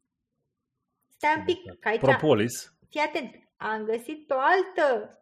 [1.08, 2.00] Stai un pic, că aici...
[2.00, 2.78] Propolis.
[2.90, 5.16] Fii atent, am găsit o altă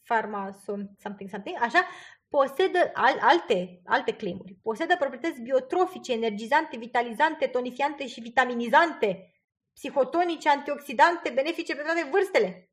[0.00, 1.86] farmason, something, something, așa,
[2.28, 4.58] posedă al, alte, alte claimuri.
[4.62, 9.32] Posedă proprietăți biotrofice, energizante, vitalizante, tonifiante și vitaminizante,
[9.72, 12.70] psihotonice, antioxidante, benefice pentru toate vârstele.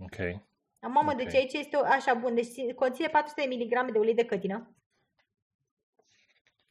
[0.00, 0.44] Ok.
[0.80, 1.24] Mamă, okay.
[1.24, 2.34] deci aici este o, așa bun.
[2.34, 4.76] Deci conține 400 de mg de ulei de cătină,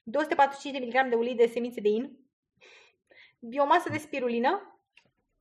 [0.03, 2.19] 245 de mg de ulei de semințe de in,
[3.39, 4.79] biomasă de spirulină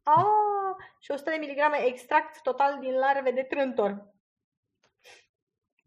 [0.03, 4.14] ah, și 100 de mg extract total din larve de trântor.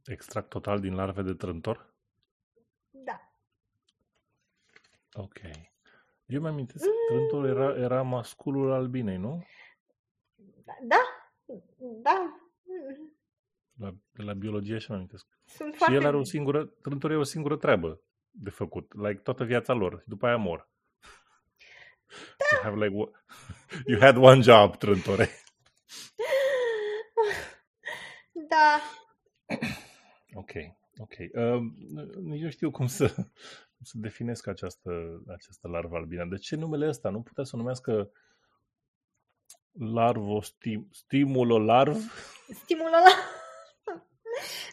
[0.08, 1.93] Extract total din larve de trântor?
[2.89, 3.32] Da.
[5.13, 5.39] Ok.
[6.26, 6.91] Eu mi-am amintesc, mm.
[7.08, 9.46] trântorul era, era masculul albinei, nu?
[10.82, 11.02] Da,
[11.80, 12.39] da.
[13.80, 15.28] La, de la biologie așa mi amintesc.
[15.46, 15.96] Sunt și foarte...
[15.96, 20.00] el are o singură, trântorul e o singură treabă de făcut, like toată viața lor.
[20.02, 20.70] Și după aia mor.
[22.38, 22.46] Da.
[22.52, 23.12] You, have like,
[23.91, 25.30] you had one job, trântore.
[28.32, 28.82] Da.
[30.38, 30.52] Ok,
[30.97, 31.13] ok.
[31.34, 31.60] Uh,
[32.21, 33.08] nici nu știu cum să,
[33.82, 36.26] să definesc această, această larvă albină.
[36.26, 37.10] De ce numele ăsta?
[37.10, 38.12] Nu putea să o numească
[39.71, 41.97] larvo stim, stimulolarv?
[42.63, 43.15] Stimulolarv.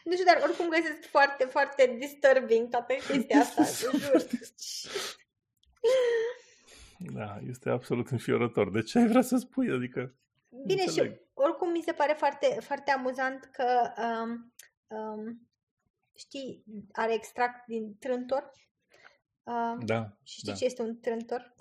[0.05, 3.63] Nu știu, dar oricum găsesc foarte, foarte disturbing toată chestia asta,
[3.99, 4.27] jur.
[6.99, 8.71] Da, este absolut înfiorător.
[8.71, 9.71] De ce ai vrea să spui?
[9.71, 10.15] Adică,
[10.67, 11.13] Bine, înțeleg.
[11.13, 14.55] și oricum mi se pare foarte, foarte amuzant că, um,
[14.87, 15.49] um,
[16.17, 18.51] știi, are extract din trântor.
[19.43, 20.17] Um, da.
[20.23, 20.59] Și știi da.
[20.59, 21.55] ce este un trântor?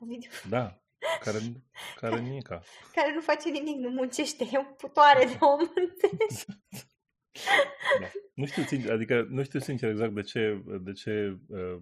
[0.50, 0.82] Da,
[1.20, 1.38] care,
[2.02, 2.62] care nimica.
[2.94, 5.60] care nu face nimic, nu muncește, e o putoare de om,
[8.00, 8.08] da.
[8.34, 11.82] Nu știu, adică nu știu sincer exact de ce, de ce uh,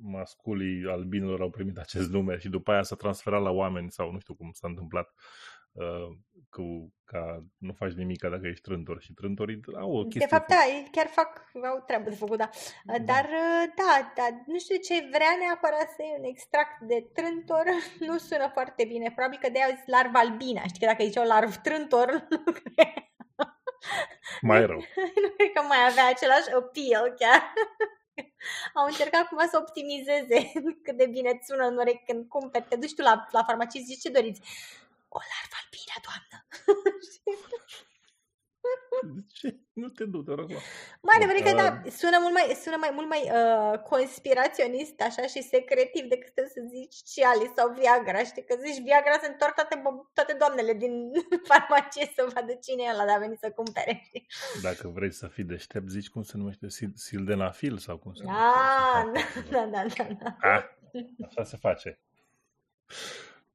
[0.00, 4.18] masculii albinilor au primit acest nume și după aia s-a transferat la oameni sau nu
[4.18, 5.51] știu cum s-a întâmplat uh,
[6.54, 10.26] cu, ca nu faci nimic dacă ești trântor și trântorii au o chestie.
[10.26, 11.30] De fapt, da, ei chiar fac,
[11.70, 12.48] au treabă de făcut, da.
[12.84, 12.98] da.
[12.98, 17.64] Dar, uh, da, da, nu știu ce vrea neapărat să iei un extract de trântor,
[18.08, 19.12] nu sună foarte bine.
[19.14, 20.62] Probabil că de-aia zis larva albina.
[20.62, 22.08] Știi că dacă ziceau larv trântor,
[22.46, 22.92] nu cred.
[24.40, 24.80] Mai rău.
[25.24, 27.40] nu cred că mai avea același appeal chiar.
[28.74, 30.38] Au încercat cumva să optimizeze
[30.84, 32.68] cât de bine îți sună în urechi când cumperi.
[32.68, 34.40] Te duci tu la, la farmacie și zici ce doriți?
[35.16, 36.36] O larvă albină, doamnă.
[39.14, 39.60] De ce?
[39.72, 40.48] Nu te du, te rog.
[41.06, 45.42] Mai adevărat că da, sună mult mai, sună mai, mult mai uh, conspiraționist așa și
[45.42, 48.22] secretiv decât să zici Cialis sau Viagra.
[48.24, 50.94] Știi că zici Viagra se întorc toate, toate doamnele din
[51.50, 54.10] farmacie să vadă cine e ăla de a venit să cumpere.
[54.62, 59.44] Dacă vrei să fii deștept, zici cum se numește sildenafil sau cum se da, numește.
[59.50, 60.36] Da, da, da, da.
[60.48, 60.52] A,
[61.26, 61.98] așa se face.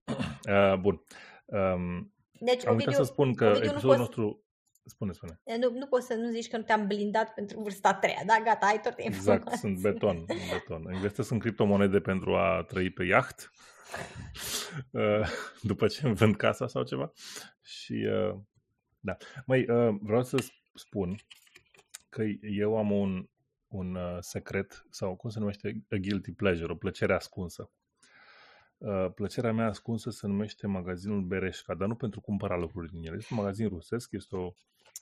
[0.49, 1.03] Uh, bun.
[1.47, 4.41] Um, deci, am Ovidiu, să spun că Ovidiu episodul nostru...
[4.85, 5.41] Spune, spune.
[5.59, 8.41] Nu, nu poți să nu zici că nu te-am blindat pentru vârsta a treia, da?
[8.43, 10.93] Gata, ai tot Exact, sunt beton, beton.
[10.93, 13.51] Investesc în criptomonede pentru a trăi pe iaht
[14.91, 15.27] uh,
[15.61, 17.11] după ce îmi vând casa sau ceva.
[17.61, 18.39] Și, uh,
[18.99, 19.17] da.
[19.45, 20.37] Măi, uh, vreau să
[20.73, 21.15] spun
[22.09, 23.29] că eu am un,
[23.67, 27.71] un secret, sau cum se numește, a guilty pleasure, o plăcere ascunsă.
[28.77, 33.15] Uh, plăcerea mea ascunsă se numește magazinul Bereșca, dar nu pentru cumpăra lucruri din el.
[33.15, 34.51] Este un magazin rusesc, este o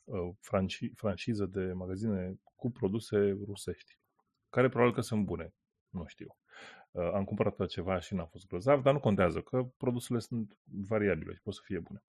[0.04, 3.98] uh, franci- franciză de magazine cu produse rusești,
[4.50, 5.54] care probabil că sunt bune,
[5.90, 6.38] nu știu.
[6.92, 11.34] Uh, am cumpărat ceva și n-a fost grozav, dar nu contează, că produsele sunt variabile
[11.34, 12.04] și pot să fie bune.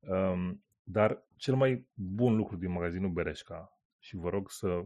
[0.00, 4.84] Um, dar cel mai bun lucru din magazinul Bereșca, și vă rog să,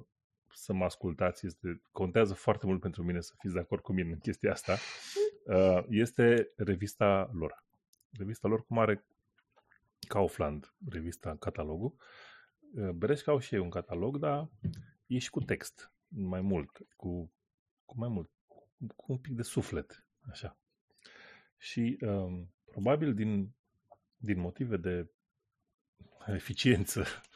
[0.54, 4.12] să mă ascultați, este, contează foarte mult pentru mine să fiți de acord cu mine
[4.12, 5.23] în chestia asta, Uh,
[5.88, 7.64] este revista lor.
[8.18, 9.04] Revista lor cum are
[10.08, 11.94] Kaufland, revista, catalogul.
[12.74, 14.48] Uh, Bereșca au și ei un catalog, dar
[15.06, 17.32] e și cu text, mai mult, cu,
[17.84, 18.30] cu mai mult,
[18.96, 20.56] cu un pic de suflet, așa.
[21.56, 23.54] Și um, probabil din,
[24.16, 25.08] din motive de
[26.26, 27.33] eficiență Uh,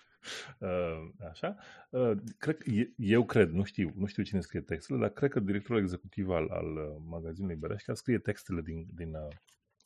[1.30, 1.56] așa.
[1.90, 2.58] Uh, cred,
[2.96, 6.48] eu cred, nu știu, nu știu cine scrie textele, dar cred că directorul executiv al,
[6.48, 9.16] al uh, magazinului Bereșca scrie textele din, din,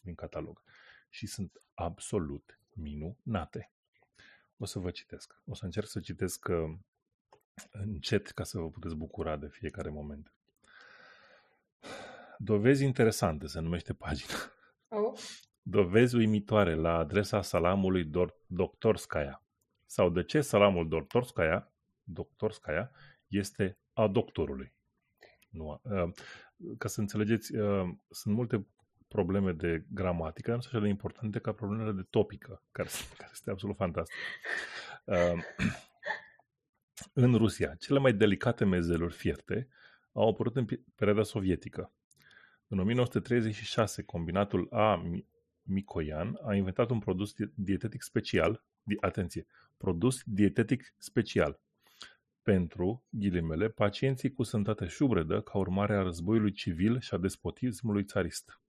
[0.00, 0.62] din catalog.
[1.08, 3.70] Și sunt absolut minunate.
[4.56, 5.40] O să vă citesc.
[5.44, 6.48] O să încerc să citesc
[7.70, 10.32] încet ca să vă puteți bucura de fiecare moment.
[12.38, 14.34] Dovezi interesante se numește pagina.
[14.88, 15.18] Oh.
[15.62, 18.10] Dovezi uimitoare la adresa salamului
[18.46, 18.96] Dr.
[18.96, 19.42] Skaya
[19.92, 22.90] sau de ce salamul Dortorskaya, Doctorskaya
[23.26, 24.72] este a doctorului.
[25.50, 26.12] Nu, uh,
[26.78, 28.66] ca să înțelegeți, uh, sunt multe
[29.08, 33.50] probleme de gramatică, nu sunt așa de importante ca problemele de topică, care, care este
[33.50, 34.16] absolut fantastic.
[35.04, 35.42] Uh,
[37.12, 39.68] în Rusia, cele mai delicate mezeluri fierte
[40.12, 41.92] au apărut în perioada sovietică.
[42.66, 45.02] În 1936, combinatul A.
[45.62, 48.64] Micoian a inventat un produs dietetic special,
[49.00, 51.60] atenție, produs dietetic special
[52.42, 58.60] pentru, ghilimele, pacienții cu sănătate șubredă ca urmare a războiului civil și a despotismului țarist,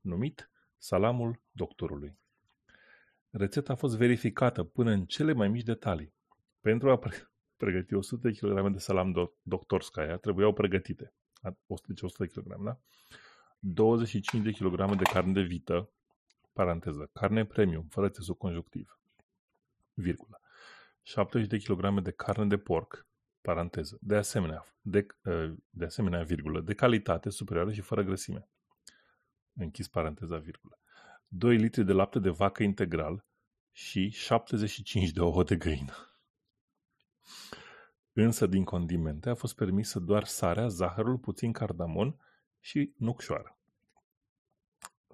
[0.00, 2.18] numit salamul doctorului.
[3.30, 6.14] Rețeta a fost verificată până în cele mai mici detalii.
[6.60, 7.30] Pentru a pre-
[7.62, 11.14] pregăti 100 kg de salam do- doctorskaya trebuiau pregătite
[11.66, 12.80] 100, 100 kg, da?
[13.58, 15.90] 25 de kg de carne de vită,
[16.52, 18.98] paranteză, carne premium, fără țesut conjunctiv,
[19.94, 20.40] virgulă.
[21.02, 23.06] 70 de kg de carne de porc,
[23.40, 28.48] paranteză, de asemenea, de, ă, de asemenea, virgulă, de calitate superioară și fără grăsime.
[29.52, 30.78] Închis paranteza, virgulă.
[31.26, 33.26] 2 litri de lapte de vacă integral
[33.70, 35.94] și 75 de ouă de găină.
[38.12, 42.16] Însă din condimente a fost permisă doar sarea, zahărul, puțin cardamon
[42.60, 43.61] și nucșoară.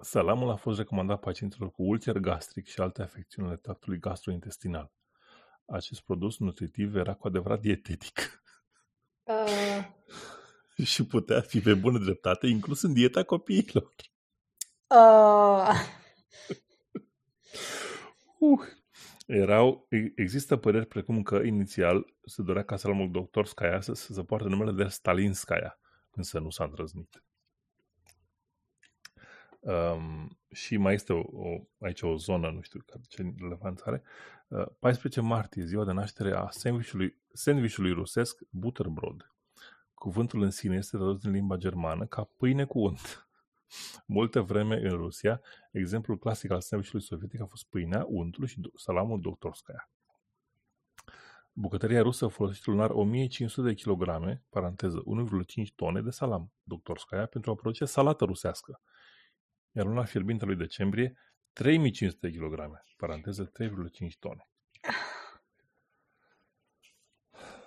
[0.01, 4.91] Salamul a fost recomandat pacienților cu ulcer gastric și alte afecțiuni ale tractului gastrointestinal.
[5.65, 8.43] Acest produs nutritiv era cu adevărat dietetic.
[9.23, 9.87] Uh.
[10.91, 13.93] și putea fi pe bună dreptate inclus în dieta copiilor.
[14.87, 15.69] Uh.
[18.39, 18.59] uh.
[19.25, 24.23] Erau, există păreri precum că inițial se dorea ca salamul doctor Skaya să, să se
[24.23, 25.79] poarte numele de Stalin Skaya,
[26.11, 27.23] însă nu s-a îndrăznit.
[29.69, 34.03] Um, și mai este o, o, aici o zonă, nu știu ce relevanță are.
[34.47, 39.33] Uh, 14 martie, ziua de naștere a sandvișului, sandvișului rusesc Butterbrod.
[39.93, 43.27] Cuvântul în sine este tradus din limba germană ca pâine cu unt.
[44.05, 49.21] Multă vreme în Rusia, exemplul clasic al sandvișului sovietic a fost pâinea, untul și salamul
[49.21, 49.89] doctorskaya.
[51.51, 55.03] Bucătăria rusă folosește lunar 1500 de kilograme, paranteză
[55.63, 58.81] 1,5 tone de salam doctorskaya pentru a produce salată rusească
[59.71, 61.17] iar luna fierbinte lui decembrie
[61.53, 64.47] 3500 kg, paranteză 3,5 tone.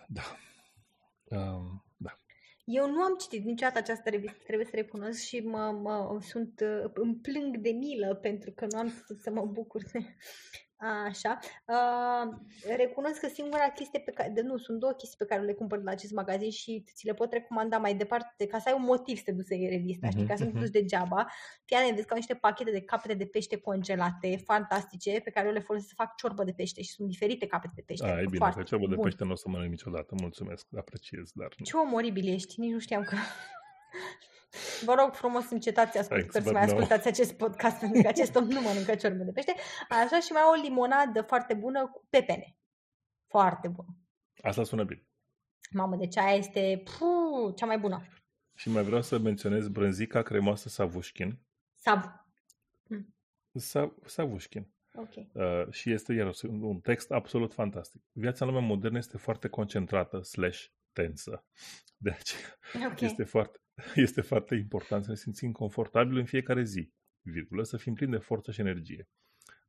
[0.08, 0.22] Da.
[1.24, 2.16] Um, da.
[2.64, 6.60] Eu nu am citit niciodată această revistă, trebuie să recunosc și mă, mă, sunt,
[6.94, 10.16] îmi plâng de milă pentru că nu am să mă bucur de
[11.06, 11.38] Așa.
[11.66, 12.34] Uh,
[12.76, 15.82] recunosc că singura chestie pe care, de, nu, sunt două chestii pe care le cumpăr
[15.82, 19.16] la acest magazin și ți le pot recomanda mai departe ca să ai un motiv
[19.16, 20.80] să te duci să iei revista, uh-huh, știi, ca să nu te mhm, duci mhm.
[20.80, 21.26] degeaba.
[21.64, 25.52] Fii vezi că au niște pachete de capete de pește congelate, fantastice, pe care eu
[25.52, 28.06] le folosesc să fac ciorbă de pește și sunt diferite capete de pește.
[28.06, 31.54] A, e bine, că ciorbă de pește nu o să mănânc niciodată, mulțumesc, apreciez, dar...
[31.62, 33.16] Ce omoribil ești, nici nu știam că...
[34.84, 36.72] Vă rog frumos încetați ascultători să mai no.
[36.72, 39.54] ascultați acest podcast pentru că acest om nu mănâncă ciorbe de pește.
[39.88, 42.56] Așa și mai o limonadă foarte bună cu pepene.
[43.26, 43.96] Foarte bună.
[44.42, 45.06] Asta sună bine.
[45.70, 48.06] Mamă, deci aia este puh, cea mai bună.
[48.54, 51.38] Și mai vreau să menționez brânzica cremoasă Savușkin.
[51.76, 52.04] Sab.
[53.54, 54.68] Sa, Savușkin.
[54.94, 55.14] Ok.
[55.32, 58.02] Uh, și este iar un text absolut fantastic.
[58.12, 61.44] Viața în lumea modernă este foarte concentrată slash tensă.
[61.96, 63.00] De aceea Ok.
[63.00, 63.58] este, foarte,
[63.94, 68.18] este foarte important să ne simțim confortabil în fiecare zi, virgulă, să fim plini de
[68.18, 69.08] forță și energie.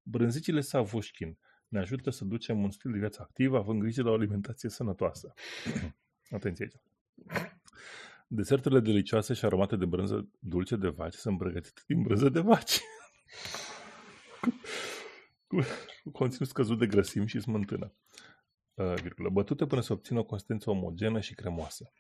[0.04, 1.38] Brânzicile Savușkin
[1.68, 5.34] ne ajută să ducem un stil de viață activ, având grijă de o alimentație sănătoasă.
[6.30, 6.82] Atenție aici.
[8.28, 12.80] Deserturile delicioase și aromate de brânză dulce de vaci sunt pregătite din brânză de vaci.
[15.48, 15.60] cu,
[16.04, 17.94] cu conținut scăzut de grăsimi și smântână.
[18.74, 21.92] Uh, virgulă, bătute până să obțină o consistență omogenă și cremoasă.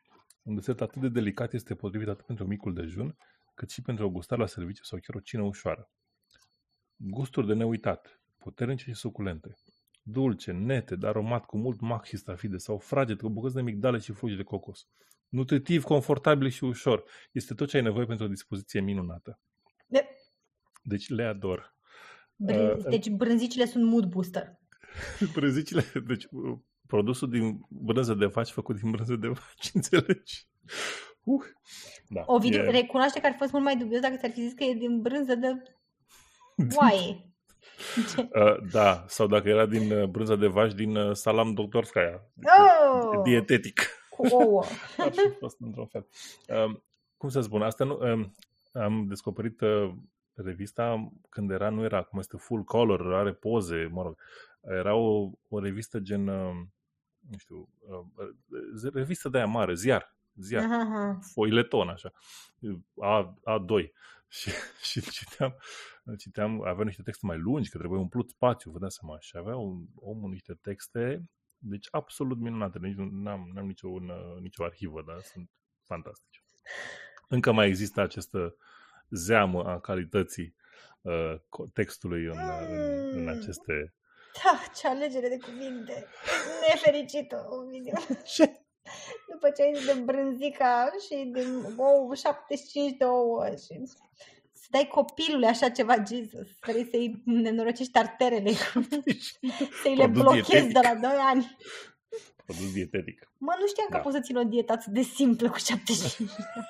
[0.44, 3.18] Un desert atât de delicat este potrivit atât pentru micul dejun,
[3.54, 5.92] cât și pentru o gustare la serviciu sau chiar o cină ușoară.
[6.96, 9.56] Gusturi de neuitat, puternice și suculente.
[10.02, 13.98] Dulce, nete, dar aromat cu mult mac și stafide sau fraged cu bucăți de migdale
[13.98, 14.88] și frugi de cocos.
[15.30, 17.04] Nutritiv, confortabil și ușor.
[17.32, 19.40] Este tot ce ai nevoie pentru o dispoziție minunată.
[19.88, 20.08] De-
[20.84, 21.76] Deci le ador.
[22.36, 24.60] Brân- Uh, deci brânzicile sunt mood booster.
[25.34, 26.60] Brânzicile, deci uh,
[26.94, 30.48] produsul din brânză de vaci făcut din brânză de vaci, înțelegi?
[31.24, 31.46] Uh,
[32.08, 34.54] da, Ovidiu, e- recunoaște că ar fi fost mult mai dubios dacă ți-ar fi zis
[34.54, 35.64] că e din brânză de
[36.76, 37.34] oaie.
[38.16, 38.30] Ce?
[38.42, 42.22] Uh, da, sau dacă era din uh, brânza de vaci din uh, salam doctorskaya.
[42.60, 43.22] Oh!
[43.24, 43.82] Dietetic.
[44.10, 44.64] Cu ouă.
[44.98, 46.08] Ar fi fost într-un fel.
[46.48, 46.84] Um,
[47.18, 47.98] cum să spun, asta nu...
[48.02, 48.34] Um,
[48.74, 49.94] am descoperit uh,
[50.34, 54.18] revista când era, nu era, cum este full color, are poze, mă rog.
[54.62, 56.56] Era o, o revistă gen, uh,
[57.30, 61.20] nu știu, uh, revistă de aia mare, ziar, ziar, Aha, aha.
[61.34, 62.12] foileton, așa,
[63.02, 63.88] A, A2.
[64.34, 64.52] Și,
[64.82, 65.56] și citeam,
[66.18, 69.56] citeam, avea niște texte mai lungi, că trebuie umplut spațiu, vă dați seama, și avea
[69.56, 71.24] un, omul niște texte,
[71.58, 75.50] deci absolut minunate, nici nu n-am, n-am nicio, un, nicio arhivă, dar sunt
[75.84, 76.44] fantastice.
[77.28, 78.56] Încă mai există această
[79.10, 80.56] zeamă a calității
[81.02, 82.38] uh, co- textului în,
[82.70, 83.94] în, în aceste...
[84.44, 86.06] Da, ce alegere de cuvinte.
[86.68, 87.94] Nefericită, Ovidiu.
[88.36, 88.52] Ce?
[89.32, 91.46] După ce ai zis de brânzica și de
[91.78, 93.82] ouă, 75 de ouă și
[94.52, 96.48] să dai copilului așa ceva, Jesus.
[96.62, 98.52] Vrei să-i nenorocești arterele,
[99.82, 100.74] să-i le Produs blochezi dietetic.
[100.74, 101.58] de la 2 ani.
[102.46, 103.32] Produs dietetic.
[103.38, 104.02] Mă, nu știam că Da.
[104.04, 106.66] poți să țin o dietă atât de simplă cu 75 de ouă.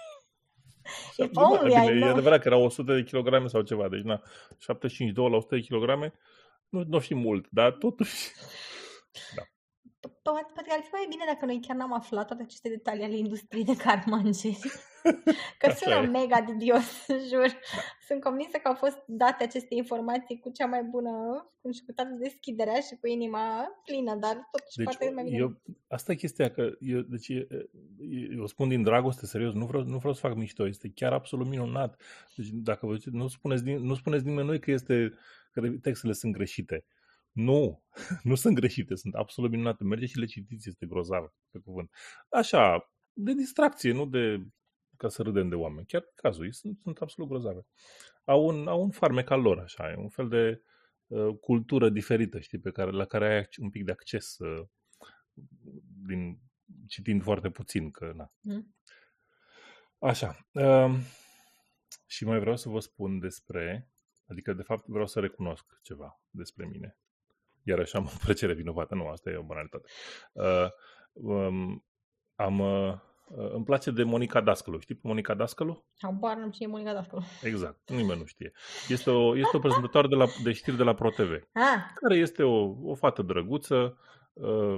[1.18, 2.12] If Da, only I bine, e know.
[2.12, 4.22] adevărat că erau 100 de kilograme sau ceva, deci na,
[4.58, 6.14] 75 la 100 de kilograme,
[6.74, 8.32] nu, nu știu mult, dar totuși...
[10.24, 13.04] Poate, poate că ar fi mai bine dacă noi chiar n-am aflat toate aceste detalii
[13.04, 14.60] ale industriei de carmangeri.
[15.60, 16.08] Că Așa sună e.
[16.08, 17.60] mega dubios, jur.
[18.08, 21.12] Sunt convinsă că au fost date aceste informații cu cea mai bună
[21.74, 25.38] și cu toată deschiderea și cu inima plină, dar totuși Deci, poate mai bine.
[25.38, 27.48] eu, asta e chestia, că eu, deci, e-
[28.00, 31.14] e- eu spun din dragoste, serios, nu vreau, nu vreau să fac mișto, este chiar
[31.14, 32.02] absolut minunat.
[32.36, 35.14] Deci, dacă vă ziceți, nu spuneți, nim- nu spuneți nimănui că, este,
[35.54, 36.86] că textele sunt greșite.
[37.32, 37.84] Nu,
[38.30, 39.84] nu sunt greșite, sunt absolut minunate.
[39.84, 41.92] Mergeți și le citiți, este grozav, pe cuvânt.
[42.30, 44.46] Așa, de distracție, nu de
[44.98, 45.86] ca să râdem de oameni.
[45.86, 47.66] Chiar cazul, ei sunt, sunt absolut grozave.
[48.24, 50.62] Au un, au un farmec al lor, așa, e un fel de
[51.08, 54.68] uh, cultură diferită, știi, pe care, la care ai ac- un pic de acces uh,
[56.08, 56.40] din,
[56.88, 58.32] citind foarte puțin, că na.
[58.42, 58.76] Mm.
[60.00, 60.48] Așa.
[60.52, 61.00] Uh,
[62.06, 63.92] și mai vreau să vă spun despre,
[64.34, 66.98] adică de fapt vreau să recunosc ceva despre mine.
[67.64, 68.96] Iar așa am o plăcere vinovată.
[68.96, 69.90] Nu, asta e o banalitate.
[70.34, 70.68] Uh,
[71.12, 71.86] um,
[72.36, 72.94] am, uh,
[73.28, 74.80] uh, îmi place de Monica Dascălu.
[74.80, 75.86] Știi pe Monica Dascălu?
[76.02, 77.22] Habar nu cine e Monica Dascălu.
[77.44, 77.90] Exact.
[77.90, 78.52] Nimeni nu știe.
[78.90, 82.44] Este o, este o prezentatoare de, la, de știri de la ProTV Ah, care este
[82.44, 83.98] o, o fată drăguță,
[84.34, 84.78] uh,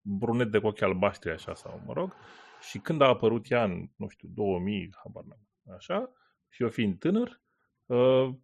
[0.00, 2.12] brunet de cu ochi albaștri, așa, sau mă rog,
[2.60, 6.10] și când a apărut ea în, nu știu, 2000, habar n-am, așa,
[6.48, 7.40] și eu fiind tânăr,
[7.86, 8.34] uh,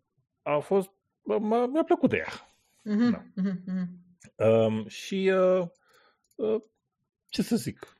[0.43, 0.90] a fost,
[1.22, 2.28] m-a, mi-a plăcut de ea.
[2.95, 3.24] mhm, Da.
[3.34, 4.01] mhm, mhm.
[4.36, 5.66] Um, și, uh,
[6.34, 6.62] uh,
[7.28, 7.97] ce să zic,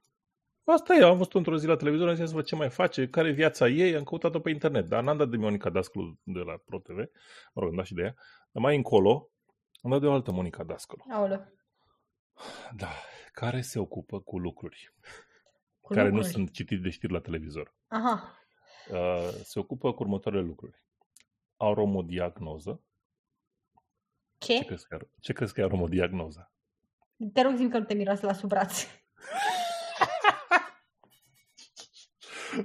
[0.65, 3.09] asta e, am văzut într-o zi la televizor, am zis să văd ce mai face,
[3.09, 6.39] care e viața ei, am căutat-o pe internet, dar n-am dat de Monica Dascălu de
[6.39, 6.97] la ProTV,
[7.53, 8.15] mă rog, am dat și de ea,
[8.51, 9.31] dar mai încolo
[9.83, 11.05] am dat de o altă Monica Dascălu.
[11.11, 11.47] Aoleu.
[12.77, 12.89] Da,
[13.33, 14.95] care se ocupă cu lucruri
[15.81, 16.27] Cu care lucruri.
[16.27, 17.75] nu sunt citite de știri la televizor.
[17.89, 18.39] Aha.
[18.91, 20.83] Uh, se ocupă cu următoarele lucruri.
[21.63, 22.81] Aromodiagnoză.
[24.39, 24.65] Ce Ce?
[24.65, 26.53] crezi că, ar- ce crezi că e aromodiagnoza?
[27.33, 28.87] Te rog zi că nu te miroase la sub braț.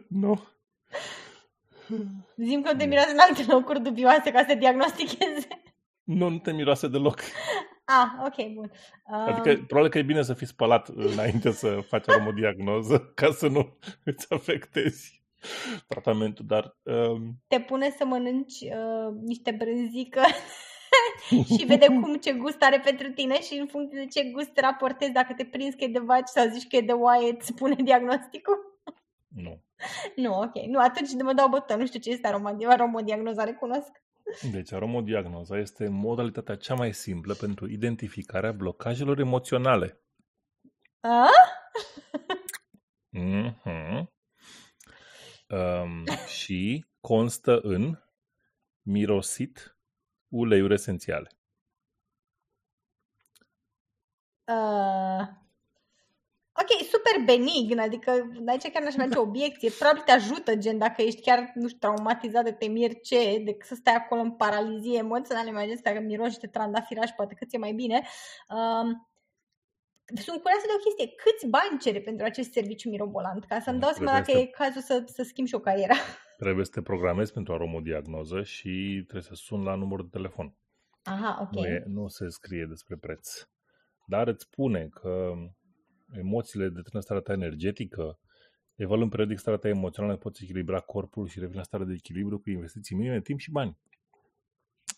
[0.07, 0.43] Nu.
[2.37, 5.47] Zim că te miroase în alte locuri dubioase ca să diagnosticheze.
[6.03, 7.19] Nu, nu te miroase deloc.
[7.85, 8.71] Ah, ok, bun.
[9.11, 9.15] Uh...
[9.15, 13.77] Adică probabil că e bine să fii spălat înainte să faci aromodiagnoză ca să nu
[14.03, 15.23] îți afectezi
[15.88, 16.77] tratamentul, dar...
[16.83, 17.35] Um...
[17.47, 20.21] Te pune să mănânci uh, niște brânzică
[21.57, 25.11] și vede cum ce gust are pentru tine și în funcție de ce gust raportezi,
[25.11, 27.75] dacă te prinzi că e de vaci sau zici că e de oaie, îți spune
[27.89, 28.81] diagnosticul?
[29.27, 29.61] Nu.
[30.15, 30.65] Nu, ok.
[30.67, 31.75] Nu, atunci mă dau bătă.
[31.75, 32.27] Nu știu ce este
[32.67, 33.91] aromodiagnoza, recunosc.
[34.51, 40.01] Deci aromodiagnoza este modalitatea cea mai simplă pentru identificarea blocajelor emoționale.
[40.99, 41.27] A?
[43.17, 44.16] Mm-hmm.
[45.49, 47.97] Um, și constă în
[48.81, 49.77] mirosit
[50.27, 51.29] uleiuri esențiale.
[54.47, 55.27] Uh,
[56.51, 58.11] ok, super benign, adică
[58.45, 59.69] aici chiar n-aș face obiecție.
[59.69, 63.75] Probabil te ajută, gen, dacă ești chiar, nu știu, traumatizat de temir ce, decât să
[63.75, 67.71] stai acolo în paralizie emoțională, mai ales dacă miroși de trandafiraș, poate cât e mai
[67.71, 68.07] bine.
[68.49, 69.07] Um,
[70.16, 71.16] sunt curioasă de o chestie.
[71.24, 73.45] Câți bani cere pentru acest serviciu mirobolant?
[73.45, 74.38] Ca să-mi dau seama dacă să...
[74.38, 75.95] e cazul să, să schimb și o cariera.
[76.43, 80.55] Trebuie să te programezi pentru aromodiagnoză și trebuie să sun la numărul de telefon.
[81.03, 81.53] Aha, ok.
[81.53, 83.47] Nu, e, nu se scrie despre preț.
[84.05, 85.34] Dar îți spune că
[86.12, 88.20] emoțiile determină starea ta energetică,
[88.76, 92.49] evaluând periodic starea ta emoțională, poți echilibra corpul și reveni la stare de echilibru cu
[92.49, 93.78] investiții minime, timp și bani.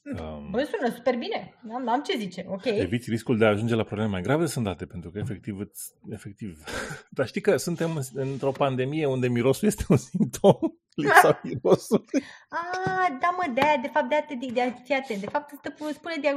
[0.04, 1.60] Um, Băi, sună super bine.
[1.62, 2.46] N-am, n-am ce zice.
[2.48, 2.66] Ok.
[2.66, 5.94] Eviți riscul de a ajunge la probleme mai grave sunt date, pentru că efectiv, îți,
[6.10, 6.64] efectiv.
[7.18, 10.58] Dar știi că suntem într-o pandemie unde mirosul este un simptom,
[11.02, 12.24] lipsa mirosului.
[12.50, 15.20] Ah, da mă, de aia, de fapt, de aia, de, de, fii atent.
[15.20, 15.52] De fapt,
[15.94, 16.30] spune de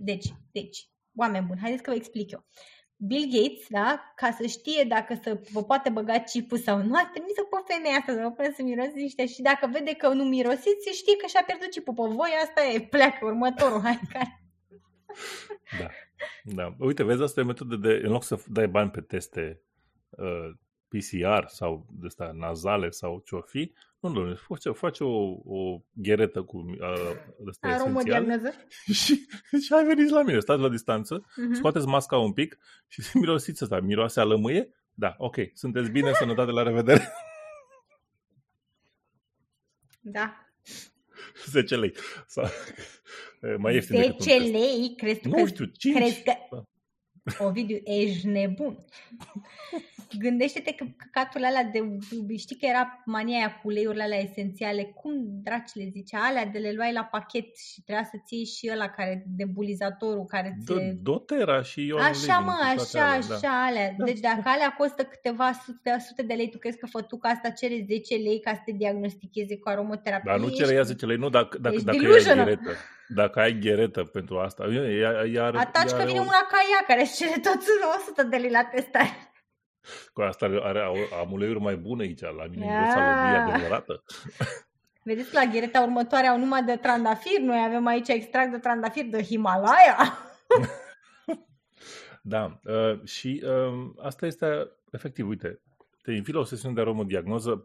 [0.00, 2.44] Deci, deci, oameni buni, haideți că vă explic eu.
[3.06, 7.10] Bill Gates, da, ca să știe dacă să vă poate băga chipul sau nu, a
[7.12, 10.24] trimis-o pe femeia asta să vă pună să mirosiți niște și dacă vede că nu
[10.24, 14.42] mirosiți, se știe că și-a pierdut chipul pe voi, asta e, pleacă următorul, hai care.
[15.80, 15.88] Da,
[16.42, 16.74] da.
[16.78, 19.62] Uite, vezi, asta e metodă de, în loc să dai bani pe teste
[20.10, 20.50] uh,
[20.90, 26.42] PCR sau de asta nazale sau ce-o fi, nu, nu, face, face o, o gheretă
[26.42, 27.12] cu uh,
[27.48, 28.52] esențial
[29.02, 29.26] și,
[29.64, 31.52] și ai venit la mine, stați la distanță, uh-huh.
[31.52, 34.74] scoateți masca un pic și mirosiți asta, miroase a lămâie?
[34.94, 37.08] Da, ok, sunteți bine, sănătate, la revedere.
[40.02, 40.46] Da.
[41.46, 41.92] 10 lei.
[42.26, 42.44] Sau,
[43.58, 44.94] mai ieftin 10 lei?
[44.96, 45.96] Crezi nu că, știu, 5.
[45.96, 46.69] Crezi că, da.
[47.38, 48.84] Ovidiu, ești nebun.
[50.18, 51.98] Gândește-te că căcatul alea de...
[52.36, 54.82] Știi că era mania aia cu uleiurile alea esențiale.
[54.82, 55.12] Cum
[55.42, 56.18] draci le zicea?
[56.22, 59.24] Alea de le luai la pachet și trebuia să ții și ăla care...
[59.36, 60.98] Nebulizatorul care ți le...
[61.02, 63.64] Dotera și eu Așa mă, așa, alea, așa da.
[63.66, 63.94] alea.
[63.98, 64.04] Da.
[64.04, 67.84] Deci dacă alea costă câteva sute, sute de lei, tu crezi că fătuca asta cere
[67.88, 70.30] 10 lei ca să te diagnosticheze cu aromoterapie?
[70.30, 72.58] Dar nu cere ea 10 lei, nu, dacă, dacă, dacă e
[73.14, 74.66] dacă ai gheretă pentru asta,
[75.32, 75.54] iar...
[75.54, 76.22] Ataci că vine o...
[76.22, 77.58] una ca ea care își cere tot
[77.98, 79.32] 100 de lei la testare.
[80.12, 84.02] Cu asta are, are amuleiuri mai bune aici, la mine e o salăbie adevărată.
[85.02, 89.22] Vedeți, la ghereta următoare au numai de trandafir, noi avem aici extract de trandafir de
[89.22, 90.18] Himalaya.
[92.22, 95.60] da, uh, și uh, asta este efectiv, uite,
[96.10, 97.62] te invit la o sesiune de aromodiagnoză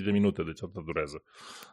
[0.00, 1.22] 40-50 de minute, deci atât durează.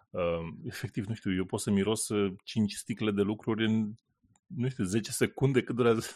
[0.10, 0.22] Uh,
[0.66, 2.08] efectiv, nu știu, eu pot să miros
[2.44, 3.94] 5 uh, sticle de lucruri în
[4.48, 6.14] nu știu, 10 secunde cât durează.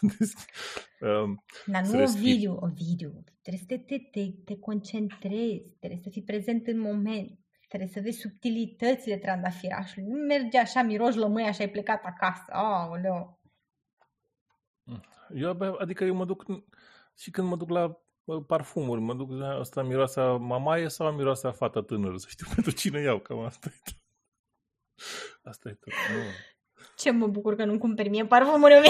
[1.00, 3.10] um, Dar nu o video, o video.
[3.42, 7.38] Trebuie să te, te, te concentrezi, trebuie să fii prezent în moment,
[7.68, 10.08] trebuie să vezi subtilitățile trandafirașului.
[10.08, 12.44] Nu merge așa, miroși lămâia și ai plecat acasă.
[12.48, 13.40] Aoleu.
[15.34, 16.44] Eu, adică eu mă duc
[17.16, 18.00] și când mă duc la
[18.46, 23.00] parfumuri, mă duc la asta miroasa mamaie sau miroasa fata tânără, să știu pentru cine
[23.00, 23.98] iau, cam asta e tot.
[25.42, 25.92] Asta e tot.
[25.92, 26.22] Nu.
[26.96, 28.88] Ce mă bucur că nu cumperi mie parfumuri mele.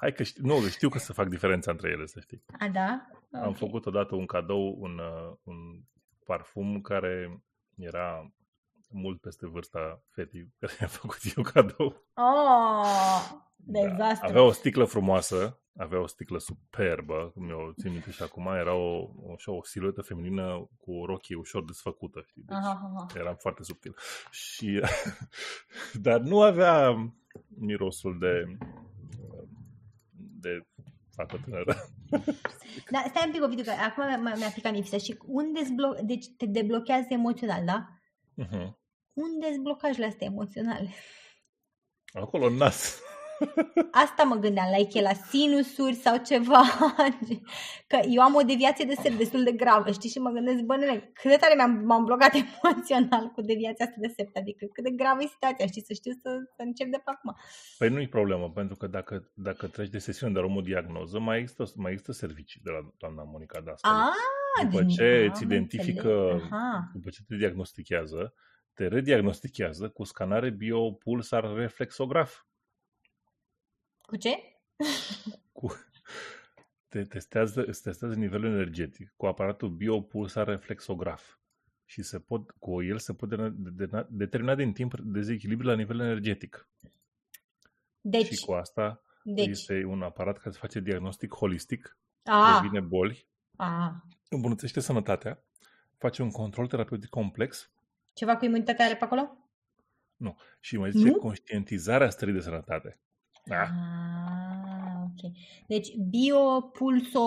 [0.00, 2.44] Hai că știu, nu, știu că să fac diferența între ele, să știi.
[2.58, 3.06] A, da?
[3.32, 3.46] Okay.
[3.46, 5.56] Am făcut odată un cadou, un, uh, un
[6.24, 7.42] parfum care
[7.76, 8.32] era
[8.90, 12.06] mult peste vârsta fetii care i-a făcut eu cadou.
[12.14, 14.26] Oh, dezastru.
[14.26, 14.28] Da.
[14.28, 18.74] Avea o sticlă frumoasă, avea o sticlă superbă, cum eu țin minte și acum, era
[18.74, 19.10] o,
[19.46, 22.42] o, o siluetă feminină cu o rochie ușor desfăcută, știi?
[22.42, 23.06] Deci aha, aha.
[23.18, 23.94] era foarte subtil.
[24.30, 24.80] Și,
[26.06, 26.94] dar nu avea
[27.48, 28.58] mirosul de,
[30.40, 30.66] de
[31.14, 31.76] fată tânără.
[32.90, 36.46] Da, stai un pic, Ovidiu, că acum mi-a picat mie și unde blo- deci te
[36.46, 37.88] deblochează emoțional, da?
[38.44, 38.68] Uh-huh.
[39.12, 40.88] Unde sunt blocajele astea emoționale?
[42.12, 43.00] Acolo, în nas.
[44.04, 46.62] Asta mă gândeam, la like la sinusuri sau ceva.
[47.90, 50.10] Că eu am o deviație de sept destul de gravă, știi?
[50.10, 53.98] Și mă gândesc, bă, nene, cât de tare m-am, m-am blocat emoțional cu deviația asta
[54.00, 54.36] de sept.
[54.36, 55.84] Adică cât de gravă e situația, știi?
[55.84, 57.36] Să știu să, să încep de pe acum.
[57.78, 61.64] Păi nu e problemă, pentru că dacă, dacă treci de sesiune de diagnoză, mai există,
[61.76, 63.92] mai există servicii de la doamna Monica Dascăl.
[63.92, 66.40] Ah, după ce îți identifică,
[66.92, 68.34] după ce te diagnostichează,
[68.74, 72.42] te rediagnostichează cu scanare biopulsar reflexograf.
[74.08, 74.30] Cu ce?
[75.52, 75.68] Cu,
[76.90, 81.36] te testează, îți testează nivelul energetic cu aparatul biopulsar reflexograf
[81.84, 83.28] și se pot, cu el se pot
[84.08, 86.68] determina din timp dezechilibru la nivel energetic.
[88.00, 89.46] Deci, și cu asta deci.
[89.46, 92.58] este un aparat care se face diagnostic holistic, A.
[92.58, 94.04] previne boli, A.
[94.28, 95.44] îmbunătățește sănătatea,
[95.96, 97.70] face un control terapeutic complex.
[98.12, 99.50] Ceva cu imunitatea are pe acolo?
[100.16, 100.38] Nu.
[100.60, 101.18] Și mai zice nu?
[101.18, 103.00] conștientizarea stării de sănătate.
[103.48, 103.62] Da?
[103.62, 105.32] Ah, ok.
[105.66, 107.24] Deci biopulso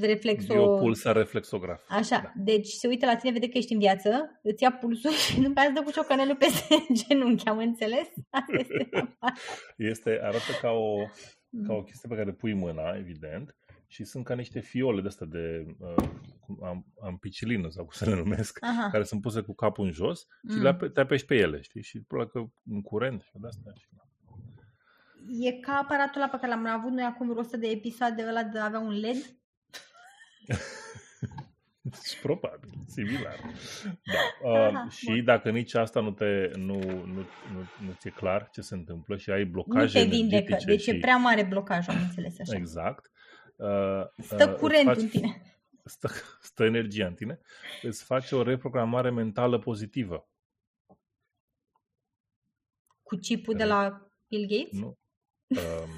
[0.00, 0.52] reflexo...
[0.54, 1.82] Biopulsa reflexograf.
[1.88, 2.32] Așa, da.
[2.36, 5.52] deci se uită la tine, vede că ești în viață, îți ia pulsul și nu
[5.54, 8.08] îți dă cu ciocanelul peste genunchi, am înțeles?
[8.58, 8.88] este,
[9.76, 10.96] este, arată ca o,
[11.66, 15.26] ca o chestie pe care pui mâna, evident, și sunt ca niște fiole de astea
[15.26, 16.08] de uh,
[16.62, 18.90] am, ampicilină sau cum să le numesc, Aha.
[18.90, 20.54] care sunt puse cu capul în jos mm.
[20.54, 21.82] și le, te apeși pe ele, știi?
[21.82, 23.72] Și probabil că în curent și de asta.
[23.74, 24.07] Și, da.
[25.28, 28.42] E ca aparatul ăla pe care l-am avut noi acum vreo 100 de episoade ăla
[28.42, 29.16] de avea un LED?
[32.22, 33.40] Probabil, similar.
[34.04, 34.18] Da.
[34.50, 35.24] Uh, Aha, și bun.
[35.24, 39.30] dacă nici asta nu te nu, nu, nu, nu ți-e clar ce se întâmplă și
[39.30, 40.90] ai blocaje Nu te vindecă, deci și...
[40.90, 42.56] e prea mare blocaj, am înțeles așa.
[42.56, 43.10] Exact.
[43.56, 45.42] Uh, stă uh, curent faci, în tine.
[45.84, 46.08] Stă,
[46.40, 47.40] stă energia în tine.
[47.82, 50.28] Îți face o reprogramare mentală pozitivă.
[53.02, 54.80] Cu chipul de la Bill Gates?
[54.80, 54.98] Nu.
[55.48, 55.90] Um,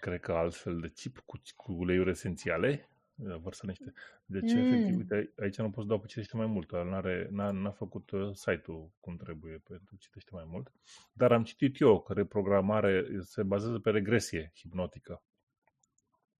[0.00, 3.92] cred că altfel de chip cu, cu uleiuri esențiale vărsănește.
[4.24, 4.58] Deci, mm.
[4.58, 6.72] efectiv, uite, aici nu poți da pe citește mai mult.
[6.72, 10.72] N-are, n-a, n-a făcut uh, site-ul cum trebuie pentru citește mai mult.
[11.12, 15.22] Dar am citit eu că reprogramare se bazează pe regresie hipnotică.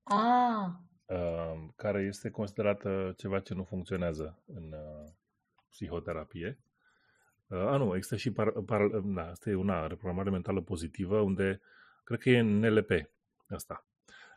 [0.03, 0.68] Ah.
[1.05, 5.11] Uh, care este considerată ceva ce nu funcționează în uh,
[5.68, 6.59] psihoterapie.
[7.53, 11.61] Uh, a, nu, există și par, par, da, asta e una reprogramare mentală pozitivă, unde
[12.05, 12.90] cred că e în NLP
[13.48, 13.86] asta.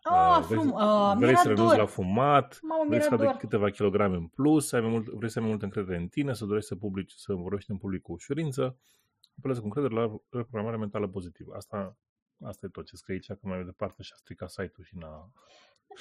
[0.04, 3.70] Oh, uh, vrei, frum, uh, vrei să renunți la fumat, Mamă, vrei să faci câteva
[3.70, 6.46] kilograme în plus, ai mai mult, vrei să ai mai multă încredere în tine, să
[6.46, 8.78] dorești să, publici, să vorbești în public cu ușurință,
[9.38, 11.54] apelezi cu încredere la reprogramare mentală pozitivă.
[11.56, 11.98] Asta,
[12.44, 15.30] asta e tot ce scrie aici, că mai departe și-a stricat site-ul și n-a,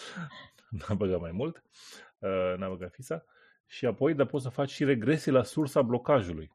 [0.79, 1.63] n-a băgat mai mult,
[2.19, 3.25] uh, n-a băgat fisa.
[3.67, 6.51] Și apoi, dar poți să faci și regresii la sursa blocajului.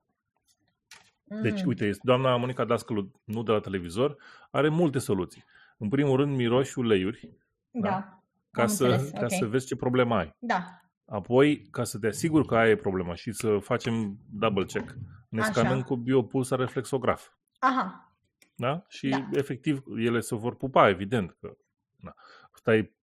[1.42, 1.68] Deci, mm.
[1.68, 4.18] uite, doamna Monica Dascălu, nu de la televizor,
[4.52, 5.46] are multe soluții.
[5.78, 7.30] În primul rând, miroși uleiuri.
[7.72, 7.90] Da.
[7.90, 8.20] da
[8.52, 9.38] ca, să, ca okay.
[9.40, 10.36] să vezi ce problemă ai.
[10.40, 10.82] Da.
[11.06, 14.96] Apoi, ca să te asiguri că ai problema și să facem double check,
[15.30, 15.52] ne Așa.
[15.52, 17.28] scanăm cu biopulsa reflexograf.
[17.60, 18.14] Aha.
[18.56, 18.86] Da?
[18.88, 19.28] Și da.
[19.32, 21.38] efectiv ele se vor pupa, evident.
[21.40, 21.58] Că,
[21.96, 22.14] da.
[22.54, 22.96] Stai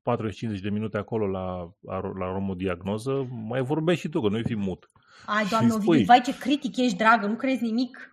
[0.59, 1.72] 40-50 de minute acolo la,
[2.18, 4.91] la romodiagnoză, mai vorbești și tu, că nu fi mut.
[5.27, 8.12] Ai, doamne, spui, vai ce critic ești, dragă, nu crezi nimic.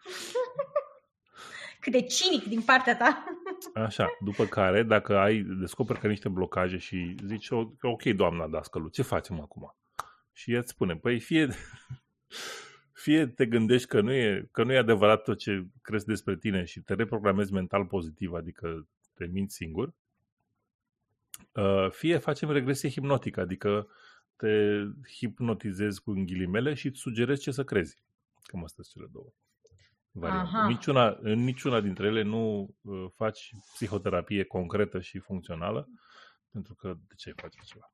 [1.79, 3.23] Cât de cinic din partea ta.
[3.73, 7.49] Așa, după care, dacă ai descoperi că niște blocaje și zici,
[7.81, 9.75] ok, doamna Dascălu, ce facem acum?
[10.31, 11.47] Și ea îți spune, păi fie,
[13.03, 16.63] fie te gândești că nu, e, că nu e adevărat tot ce crezi despre tine
[16.63, 19.93] și te reprogramezi mental pozitiv, adică te minți singur,
[21.51, 23.87] uh, fie facem regresie hipnotică, adică
[24.35, 24.83] te
[25.17, 28.03] hipnotizezi cu ghilimele și îți sugerezi ce să crezi.
[28.43, 29.33] Cam astea sunt cele două
[30.13, 30.67] variante.
[30.67, 35.89] Niciuna, în niciuna dintre ele nu uh, faci psihoterapie concretă și funcțională,
[36.51, 37.93] pentru că de ce faci ceva?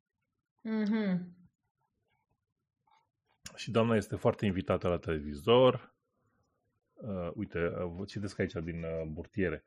[0.64, 1.20] Mm-hmm.
[3.56, 5.96] Și doamna este foarte invitată la televizor.
[6.94, 9.64] Uh, uite, uh, vă citesc aici din uh, burtiere.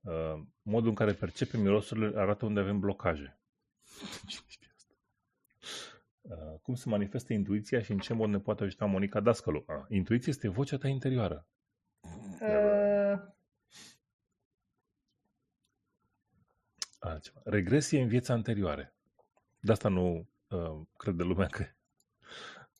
[0.00, 3.38] Uh, modul în care percepem mirosurile arată unde avem blocaje.
[6.24, 9.64] Uh, cum se manifestă intuiția și în ce mod ne poate ajuta Monica Dascălu?
[9.68, 11.46] Uh, intuiția este vocea ta interioară.
[12.40, 13.20] Uh...
[16.98, 17.40] Altceva.
[17.44, 18.94] Regresie în vieța anterioare.
[19.60, 21.64] De asta nu uh, crede lumea că,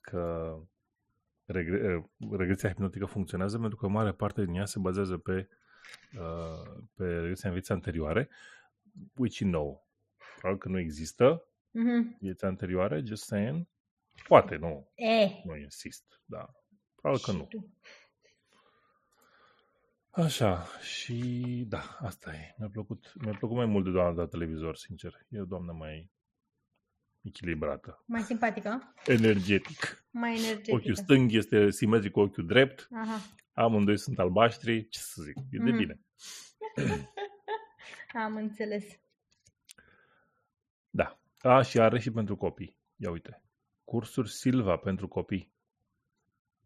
[0.01, 0.55] că
[1.45, 2.05] regre, uh,
[2.39, 5.49] regresia hipnotică funcționează, pentru că mare parte din ea se bazează pe,
[6.19, 8.29] uh, pe regresia în vieța anterioare,
[9.15, 9.89] which you know.
[10.39, 12.19] Probabil că nu există mm-hmm.
[12.21, 13.67] vieța anterioare, just saying.
[14.29, 14.91] Poate, nu.
[14.95, 15.27] E.
[15.45, 16.51] Nu insist, da.
[16.95, 17.45] Probabil că nu.
[17.45, 17.73] Tu.
[20.11, 21.15] Așa, și
[21.69, 22.55] da, asta e.
[22.59, 25.27] Mi-a plăcut, mi-a plăcut mai mult de doamna de televizor, sincer.
[25.29, 26.11] E o doamnă mai
[27.23, 28.03] echilibrată.
[28.07, 28.95] Mai simpatică?
[29.07, 30.05] Energetic.
[30.11, 30.75] Mai energetică.
[30.77, 32.89] Ochiul stâng este simetric cu ochiul drept.
[32.93, 33.21] Aha.
[33.53, 34.89] Amândoi sunt albaștri.
[34.89, 35.77] Ce să zic, e de Mhm.
[35.77, 36.01] bine.
[38.25, 38.85] Am înțeles.
[40.91, 41.19] Da.
[41.45, 42.77] A, și are și pentru copii.
[42.97, 43.43] Ia uite.
[43.85, 45.53] Cursuri Silva pentru copii.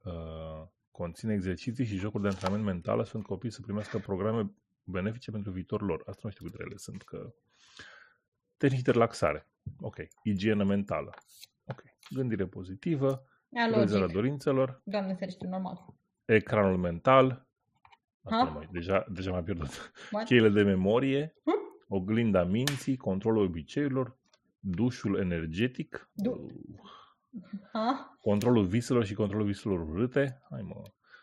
[0.05, 4.51] Uh, conține exerciții și jocuri de antrenament mental astfel încât copiii să primească programe
[4.85, 6.03] benefice pentru viitorul lor.
[6.07, 7.03] Asta nu știu câte ele sunt.
[7.03, 7.33] Că...
[8.57, 9.49] Tehnici de relaxare.
[9.81, 9.97] Ok.
[10.23, 11.15] Igienă mentală.
[11.67, 11.83] Ok.
[12.11, 13.11] Gândire pozitivă.
[13.11, 14.15] A, Realizarea logic.
[14.15, 14.81] dorințelor.
[14.85, 15.95] Doamne ferește, normal.
[16.25, 17.47] Ecranul mental.
[18.23, 18.45] Asta Ha?
[18.45, 19.93] nu mai, deja, deja m-am pierdut.
[20.13, 20.25] What?
[20.27, 21.35] Cheile de memorie.
[21.45, 21.85] Hm?
[21.89, 22.97] Oglinda minții.
[22.97, 24.18] Controlul obiceiurilor.
[24.59, 26.11] Dușul energetic.
[26.13, 26.47] Du-
[27.73, 28.17] Ha?
[28.21, 30.43] Controlul viselor și controlul viselor urâte.
[30.51, 30.83] Hai mă.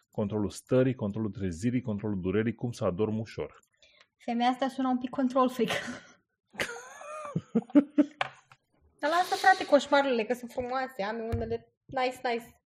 [0.10, 3.60] Controlul stării, controlul trezirii, controlul durerii, cum să adorm ușor.
[4.18, 5.70] Femeia asta sună un pic control freak.
[9.00, 11.04] Dar lasă, frate, coșmarurile, că sunt frumoase.
[11.04, 12.60] Am eu unele nice, nice.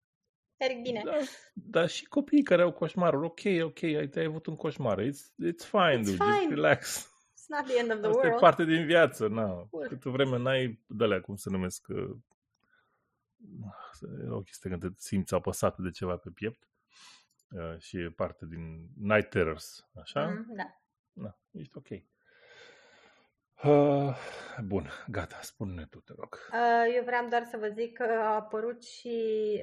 [0.58, 1.02] Merg bine.
[1.04, 1.16] Da,
[1.52, 5.64] dar și copiii care au coșmaruri, ok, ok, ai, ai avut un coșmar, it's, it's
[5.70, 6.36] fine, It's dude, fine.
[6.38, 7.10] just relax.
[7.48, 8.40] It's not the end of the Asta e world.
[8.40, 9.66] parte din viață, na.
[9.70, 9.86] Cool.
[9.86, 12.16] Câtă vreme n-ai, de cum se numesc, uh,
[14.24, 16.68] e o chestie când te simți apăsat de ceva pe piept
[17.50, 20.28] uh, și e parte din night terrors, așa?
[20.28, 20.80] Mm, da.
[21.12, 21.88] Na, ești ok.
[23.64, 24.16] Uh,
[24.64, 26.38] bun, gata, spune tu, te rog.
[26.52, 29.16] Uh, Eu vreau doar să vă zic că au apărut și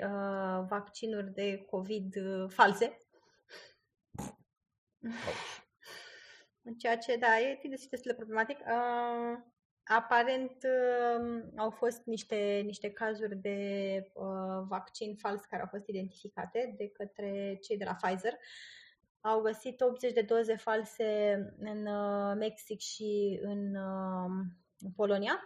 [0.03, 2.97] uh, vaccinuri de COVID uh, false.
[6.77, 8.57] Ceea ce, da, e destul de problematic.
[8.59, 9.37] Uh,
[9.83, 13.57] aparent uh, au fost niște, niște cazuri de
[14.13, 18.33] uh, vaccin fals care au fost identificate de către cei de la Pfizer.
[19.21, 24.45] Au găsit 80 de doze false în uh, Mexic și în, uh,
[24.79, 25.39] în Polonia,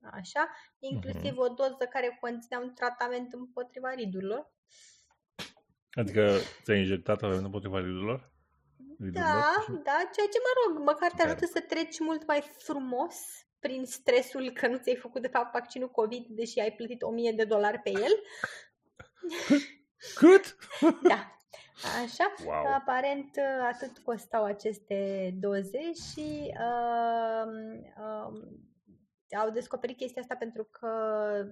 [0.00, 0.48] așa,
[0.78, 4.54] inclusiv o doză care conținea un tratament împotriva ridurilor.
[5.90, 8.34] Adică ți-ai injectat avem împotriva ridurilor?
[8.98, 11.28] Da, da, ceea ce mă rog, măcar te Care?
[11.28, 13.14] ajută să treci mult mai frumos
[13.58, 17.44] prin stresul că nu ți-ai făcut de fapt vaccinul COVID, deși ai plătit 1000 de
[17.44, 18.12] dolari pe el.
[20.14, 20.56] Cât?
[21.08, 21.30] Da.
[22.04, 22.66] Așa, Wow.
[22.74, 23.36] aparent
[23.72, 27.52] atât costau aceste doze și uh,
[27.98, 28.42] uh,
[29.38, 30.88] au descoperit chestia asta pentru că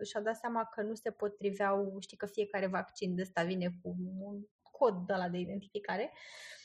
[0.05, 3.97] și-au dat seama că nu se potriveau, știi că fiecare vaccin de ăsta vine cu
[4.19, 4.41] un
[4.79, 6.13] cod de la de identificare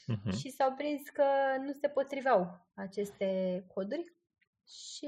[0.07, 0.31] Mhm.
[0.37, 1.23] și s-au prins că
[1.61, 4.13] nu se potriveau aceste coduri
[4.67, 5.07] și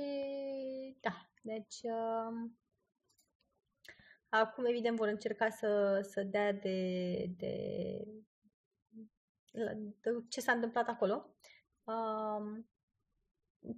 [1.02, 2.60] da, deci um,
[4.30, 7.54] acum evident vor încerca să, să dea de, de,
[9.52, 11.36] la- de ce s-a întâmplat acolo.
[11.84, 12.70] Um,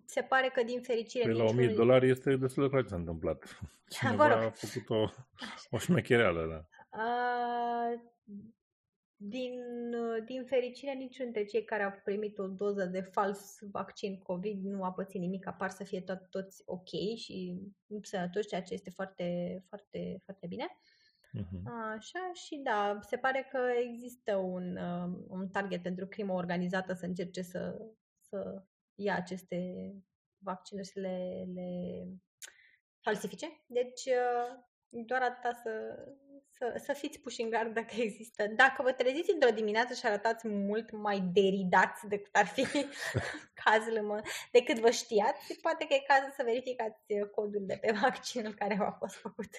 [0.05, 2.82] se pare că din fericire Păi la 1000 de niciunul- dolari este destul de clar
[2.84, 3.59] ce s-a întâmplat.
[3.89, 4.43] Cineva rog.
[4.43, 5.09] a făcut o,
[5.69, 6.67] o șmechereală, da.
[7.03, 7.99] Uh,
[9.26, 9.59] din,
[9.93, 14.63] uh, din fericire, niciunul dintre cei care au primit o doză de fals vaccin COVID
[14.63, 17.61] nu a pățit nimic, apar să fie tot, toți ok și
[18.01, 20.67] sănătoși, ceea ce este foarte, foarte, foarte bine.
[21.32, 21.67] Mhm.
[21.67, 23.59] Așa și da, se pare că
[23.91, 27.82] există un, uh, un target pentru crimă organizată să încerce să,
[28.19, 28.63] să
[28.95, 29.91] ia aceste
[30.38, 31.69] vaccinuri și le, le
[32.99, 33.63] falsifice.
[33.67, 34.63] Deci uh,
[34.93, 35.71] doar atâta să,
[36.49, 38.47] să, să fiți puși în gard dacă există.
[38.47, 42.61] Dacă vă treziți într-o dimineață și arătați mult mai deridați decât ar fi
[43.63, 44.21] cazul, mă,
[44.51, 46.99] decât vă știați, poate că e cazul să verificați
[47.31, 49.49] codul de pe vaccinul care v-a fost făcut.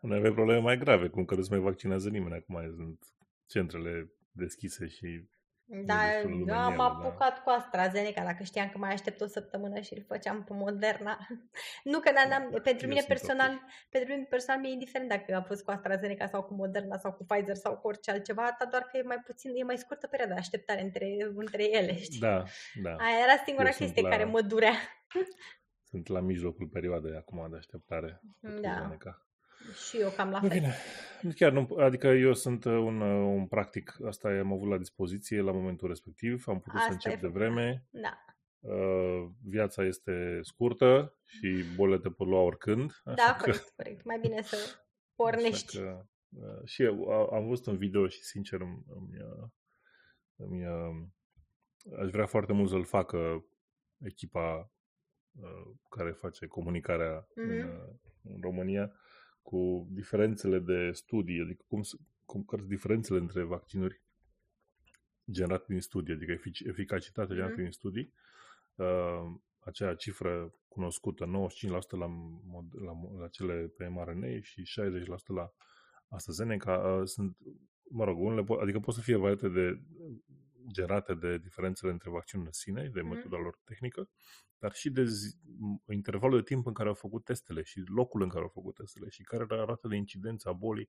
[0.00, 2.34] Noi avem probleme mai grave, cum că nu se mai vaccinează nimeni.
[2.34, 2.98] Acum sunt
[3.46, 5.28] centrele deschise și
[5.66, 6.84] Da, destul de eu lume am în ele, da.
[6.84, 11.18] apucat cu AstraZeneca, dacă știam că mai aștept o săptămână și îl făceam cu Moderna.
[11.92, 13.60] Nu că n-am, Da, pentru eu mine sunt personal,
[13.90, 17.24] pentru mine personal mi-e indiferent dacă a fost cu AstraZeneca sau cu Moderna sau cu
[17.24, 20.34] Pfizer sau cu orice altceva, atât doar că e mai puțin, e mai scurtă perioada
[20.34, 22.20] de așteptare între, între ele, știi?
[22.20, 22.42] da,
[22.82, 22.90] da.
[22.96, 24.72] Aia era singura Eu sunt chestie la- care mă durea.
[25.90, 28.20] Sunt la mijlocul perioadei acum de așteptare.
[28.40, 28.68] cu Da.
[28.70, 29.26] AstraZeneca.
[29.88, 30.58] Și eu cam la Nu fel.
[30.58, 30.74] bine.
[31.34, 35.40] Chiar nu, adică eu sunt uh, un, uh, un practic, asta am avut la dispoziție
[35.40, 37.34] la momentul respectiv, am putut Asta să e încep de făcut.
[37.40, 38.24] vreme, Da,
[38.60, 42.90] uh, viața este scurtă și bolile te pot lua oricând.
[43.04, 44.04] Așa da, că, corect, corect.
[44.04, 44.56] Mai bine să
[45.14, 45.78] pornești.
[45.78, 49.48] Așa că, uh, și eu a- am văzut un video și sincer îmi, îmi, uh,
[50.36, 51.06] îmi, uh,
[52.02, 53.44] aș vrea foarte mult să-l facă
[53.98, 54.72] echipa
[55.40, 57.68] uh, care face comunicarea în, Mhm.
[57.68, 58.92] uh, în România
[59.44, 64.02] cu diferențele de studii, adică cum, s- cum care sunt diferențele între vaccinuri
[65.30, 67.62] generate din studii, adică efic- eficacitatea generată mm-hmm.
[67.62, 68.12] din studii,
[68.74, 71.28] uh, acea cifră cunoscută, 95%
[71.90, 72.06] la,
[72.44, 75.52] mod, la, la cele pe mRNA și 60% la
[76.08, 77.36] AstraZeneca, uh, sunt,
[77.90, 79.80] mă rog, unele, po- adică pot să fie variate de
[80.72, 83.04] generate de diferențele între vaccinul în sine, de mm-hmm.
[83.04, 84.08] metoda lor tehnică,
[84.58, 85.36] dar și de zi,
[85.88, 89.08] intervalul de timp în care au făcut testele și locul în care au făcut testele
[89.08, 90.88] și care era rata de incidență a bolii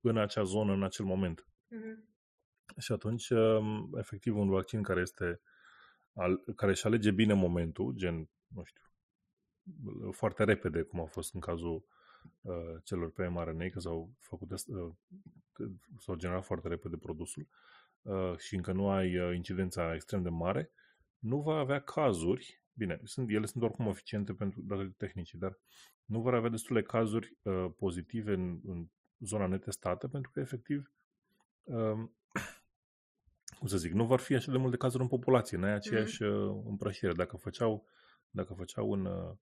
[0.00, 1.46] în acea zonă, în acel moment.
[1.46, 2.10] Mm-hmm.
[2.78, 5.40] Și atunci, um, efectiv, un vaccin care este
[6.12, 8.82] al, care își alege bine momentul, gen, nu știu,
[10.10, 11.84] foarte repede, cum a fost în cazul
[12.40, 14.92] uh, celor pe mRNA, că s-au făcut, uh,
[15.98, 17.81] s-au generat foarte repede produsul uh,
[18.36, 20.70] și încă nu ai uh, incidența extrem de mare,
[21.18, 25.58] nu va avea cazuri, bine, sunt, ele sunt oricum eficiente pentru datele tehnice, dar
[26.04, 28.86] nu vor avea destule cazuri uh, pozitive în, în
[29.18, 30.92] zona netestată, pentru că efectiv
[31.62, 32.08] uh,
[33.58, 36.22] cum să zic, nu vor fi așa de multe cazuri în populație, nu ai aceeași
[36.22, 36.66] mm.
[36.66, 37.12] împrășire.
[37.12, 37.86] Dacă făceau,
[38.30, 39.34] dacă făceau în, uh,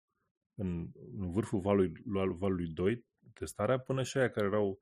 [0.54, 1.92] în, în vârful valului,
[2.38, 3.04] valului 2
[3.34, 4.80] testarea, până și aia care erau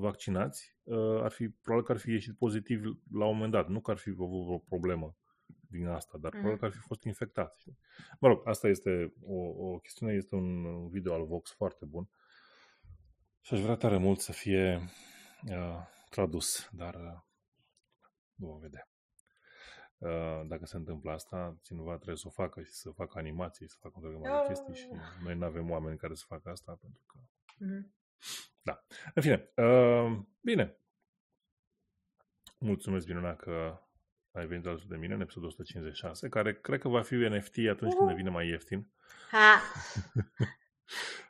[0.00, 2.82] vaccinați, uh, ar fi, probabil că ar fi ieșit pozitiv
[3.12, 3.68] la un moment dat.
[3.68, 5.16] Nu că ar fi avut vreo problemă
[5.70, 6.38] din asta, dar mm.
[6.38, 7.70] probabil că ar fi fost infectați.
[8.20, 9.36] Mă rog, asta este o,
[9.70, 12.08] o chestiune, este un video al Vox foarte bun
[13.40, 14.80] și aș vrea tare mult să fie
[15.50, 17.20] uh, tradus, dar uh,
[18.38, 18.88] Vom vedea.
[19.98, 23.76] Uh, dacă se întâmplă asta, cineva trebuie să o facă și să facă animații, să
[23.80, 24.88] facă o grămadă de chestii și
[25.22, 27.18] noi nu avem oameni care să facă asta pentru că...
[27.18, 27.97] Mm-hmm.
[28.62, 28.84] Da.
[29.14, 30.78] În fine, uh, bine.
[32.58, 33.80] Mulțumesc, Minuna, că
[34.32, 37.94] ai venit alături de mine în episodul 156, care cred că va fi NFT atunci
[37.94, 38.88] când devine mai ieftin.
[39.30, 39.60] Ha!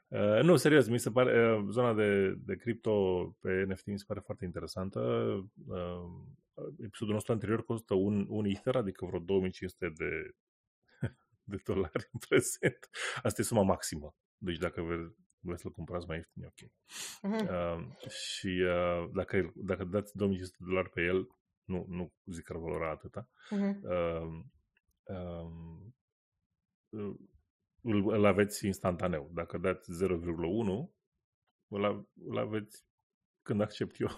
[0.08, 4.04] Uh, nu, serios, mi se pare, uh, zona de, de cripto pe NFT mi se
[4.06, 5.00] pare foarte interesantă.
[5.66, 10.34] Uh, episodul nostru anterior costă un, un Ether, adică vreo 2500 de,
[11.50, 12.90] de dolari în prezent.
[13.22, 14.14] Asta e suma maximă.
[14.36, 14.82] Deci dacă
[15.40, 16.62] vreți să-l cumpărați mai ieftin, e ok.
[16.64, 17.48] Uh-huh.
[17.48, 21.28] Uh, și uh, dacă, dacă dați 2500 de dolari pe el,
[21.64, 23.80] nu, nu zic că ar valora atâta, uh-huh.
[23.82, 24.42] uh,
[25.04, 25.50] uh,
[27.80, 29.30] îl, îl aveți instantaneu.
[29.32, 30.08] Dacă dați 0,1,
[31.68, 32.84] îl, îl aveți
[33.42, 34.08] când accept eu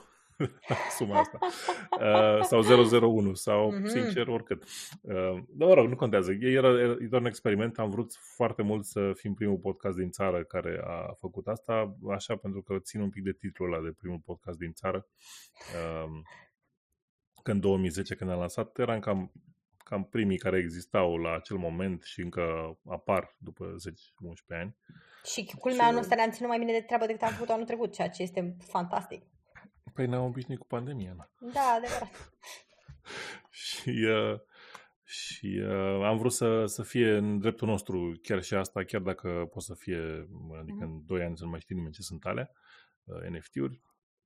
[0.96, 1.38] suma asta.
[2.00, 2.62] Uh, sau
[3.12, 3.86] 001 sau, mm-hmm.
[3.94, 4.62] sincer, oricât.
[5.00, 6.32] Uh, dar, mă rog, nu contează.
[6.32, 7.78] E, era, e doar un experiment.
[7.78, 12.36] Am vrut foarte mult să fim primul podcast din țară care a făcut asta, așa
[12.36, 15.06] pentru că țin un pic de titlul ăla de primul podcast din țară.
[15.74, 16.20] Uh,
[17.42, 19.32] când 2010, când am lansat, eram cam
[19.90, 23.74] cam primii care existau la acel moment și încă apar după
[24.54, 24.76] 10-11 ani.
[25.24, 25.88] Și culmea și...
[25.88, 28.22] anul ăsta ne-am ținut mai bine de treabă decât am făcut anul trecut, ceea ce
[28.22, 29.22] este fantastic.
[29.94, 31.30] Păi ne-am obișnuit cu pandemia, na.
[31.52, 32.32] Da, adevărat.
[33.50, 34.40] și uh,
[35.04, 39.48] și uh, am vrut să, să fie în dreptul nostru chiar și asta, chiar dacă
[39.52, 40.28] pot să fie,
[40.58, 40.92] adică mm.
[40.92, 42.50] în 2 ani să nu mai știi nimeni ce sunt alea,
[43.04, 43.82] uh, NFT-uri,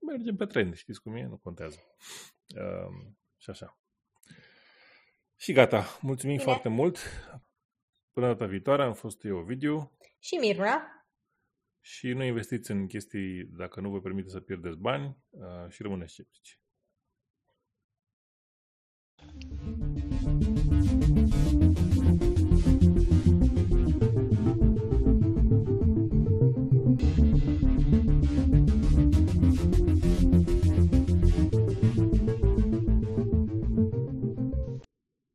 [0.07, 1.79] mergem pe trend, știți cum e, nu contează.
[2.57, 3.79] Uh, și așa.
[5.37, 5.85] Și gata.
[6.01, 6.49] Mulțumim Bine.
[6.49, 6.99] foarte mult.
[8.12, 9.99] Până data viitoare am fost eu, Ovidiu.
[10.19, 11.04] Și Mirna.
[11.87, 16.12] Și nu investiți în chestii dacă nu vă permite să pierdeți bani uh, și rămâneți
[16.12, 16.61] sceptici.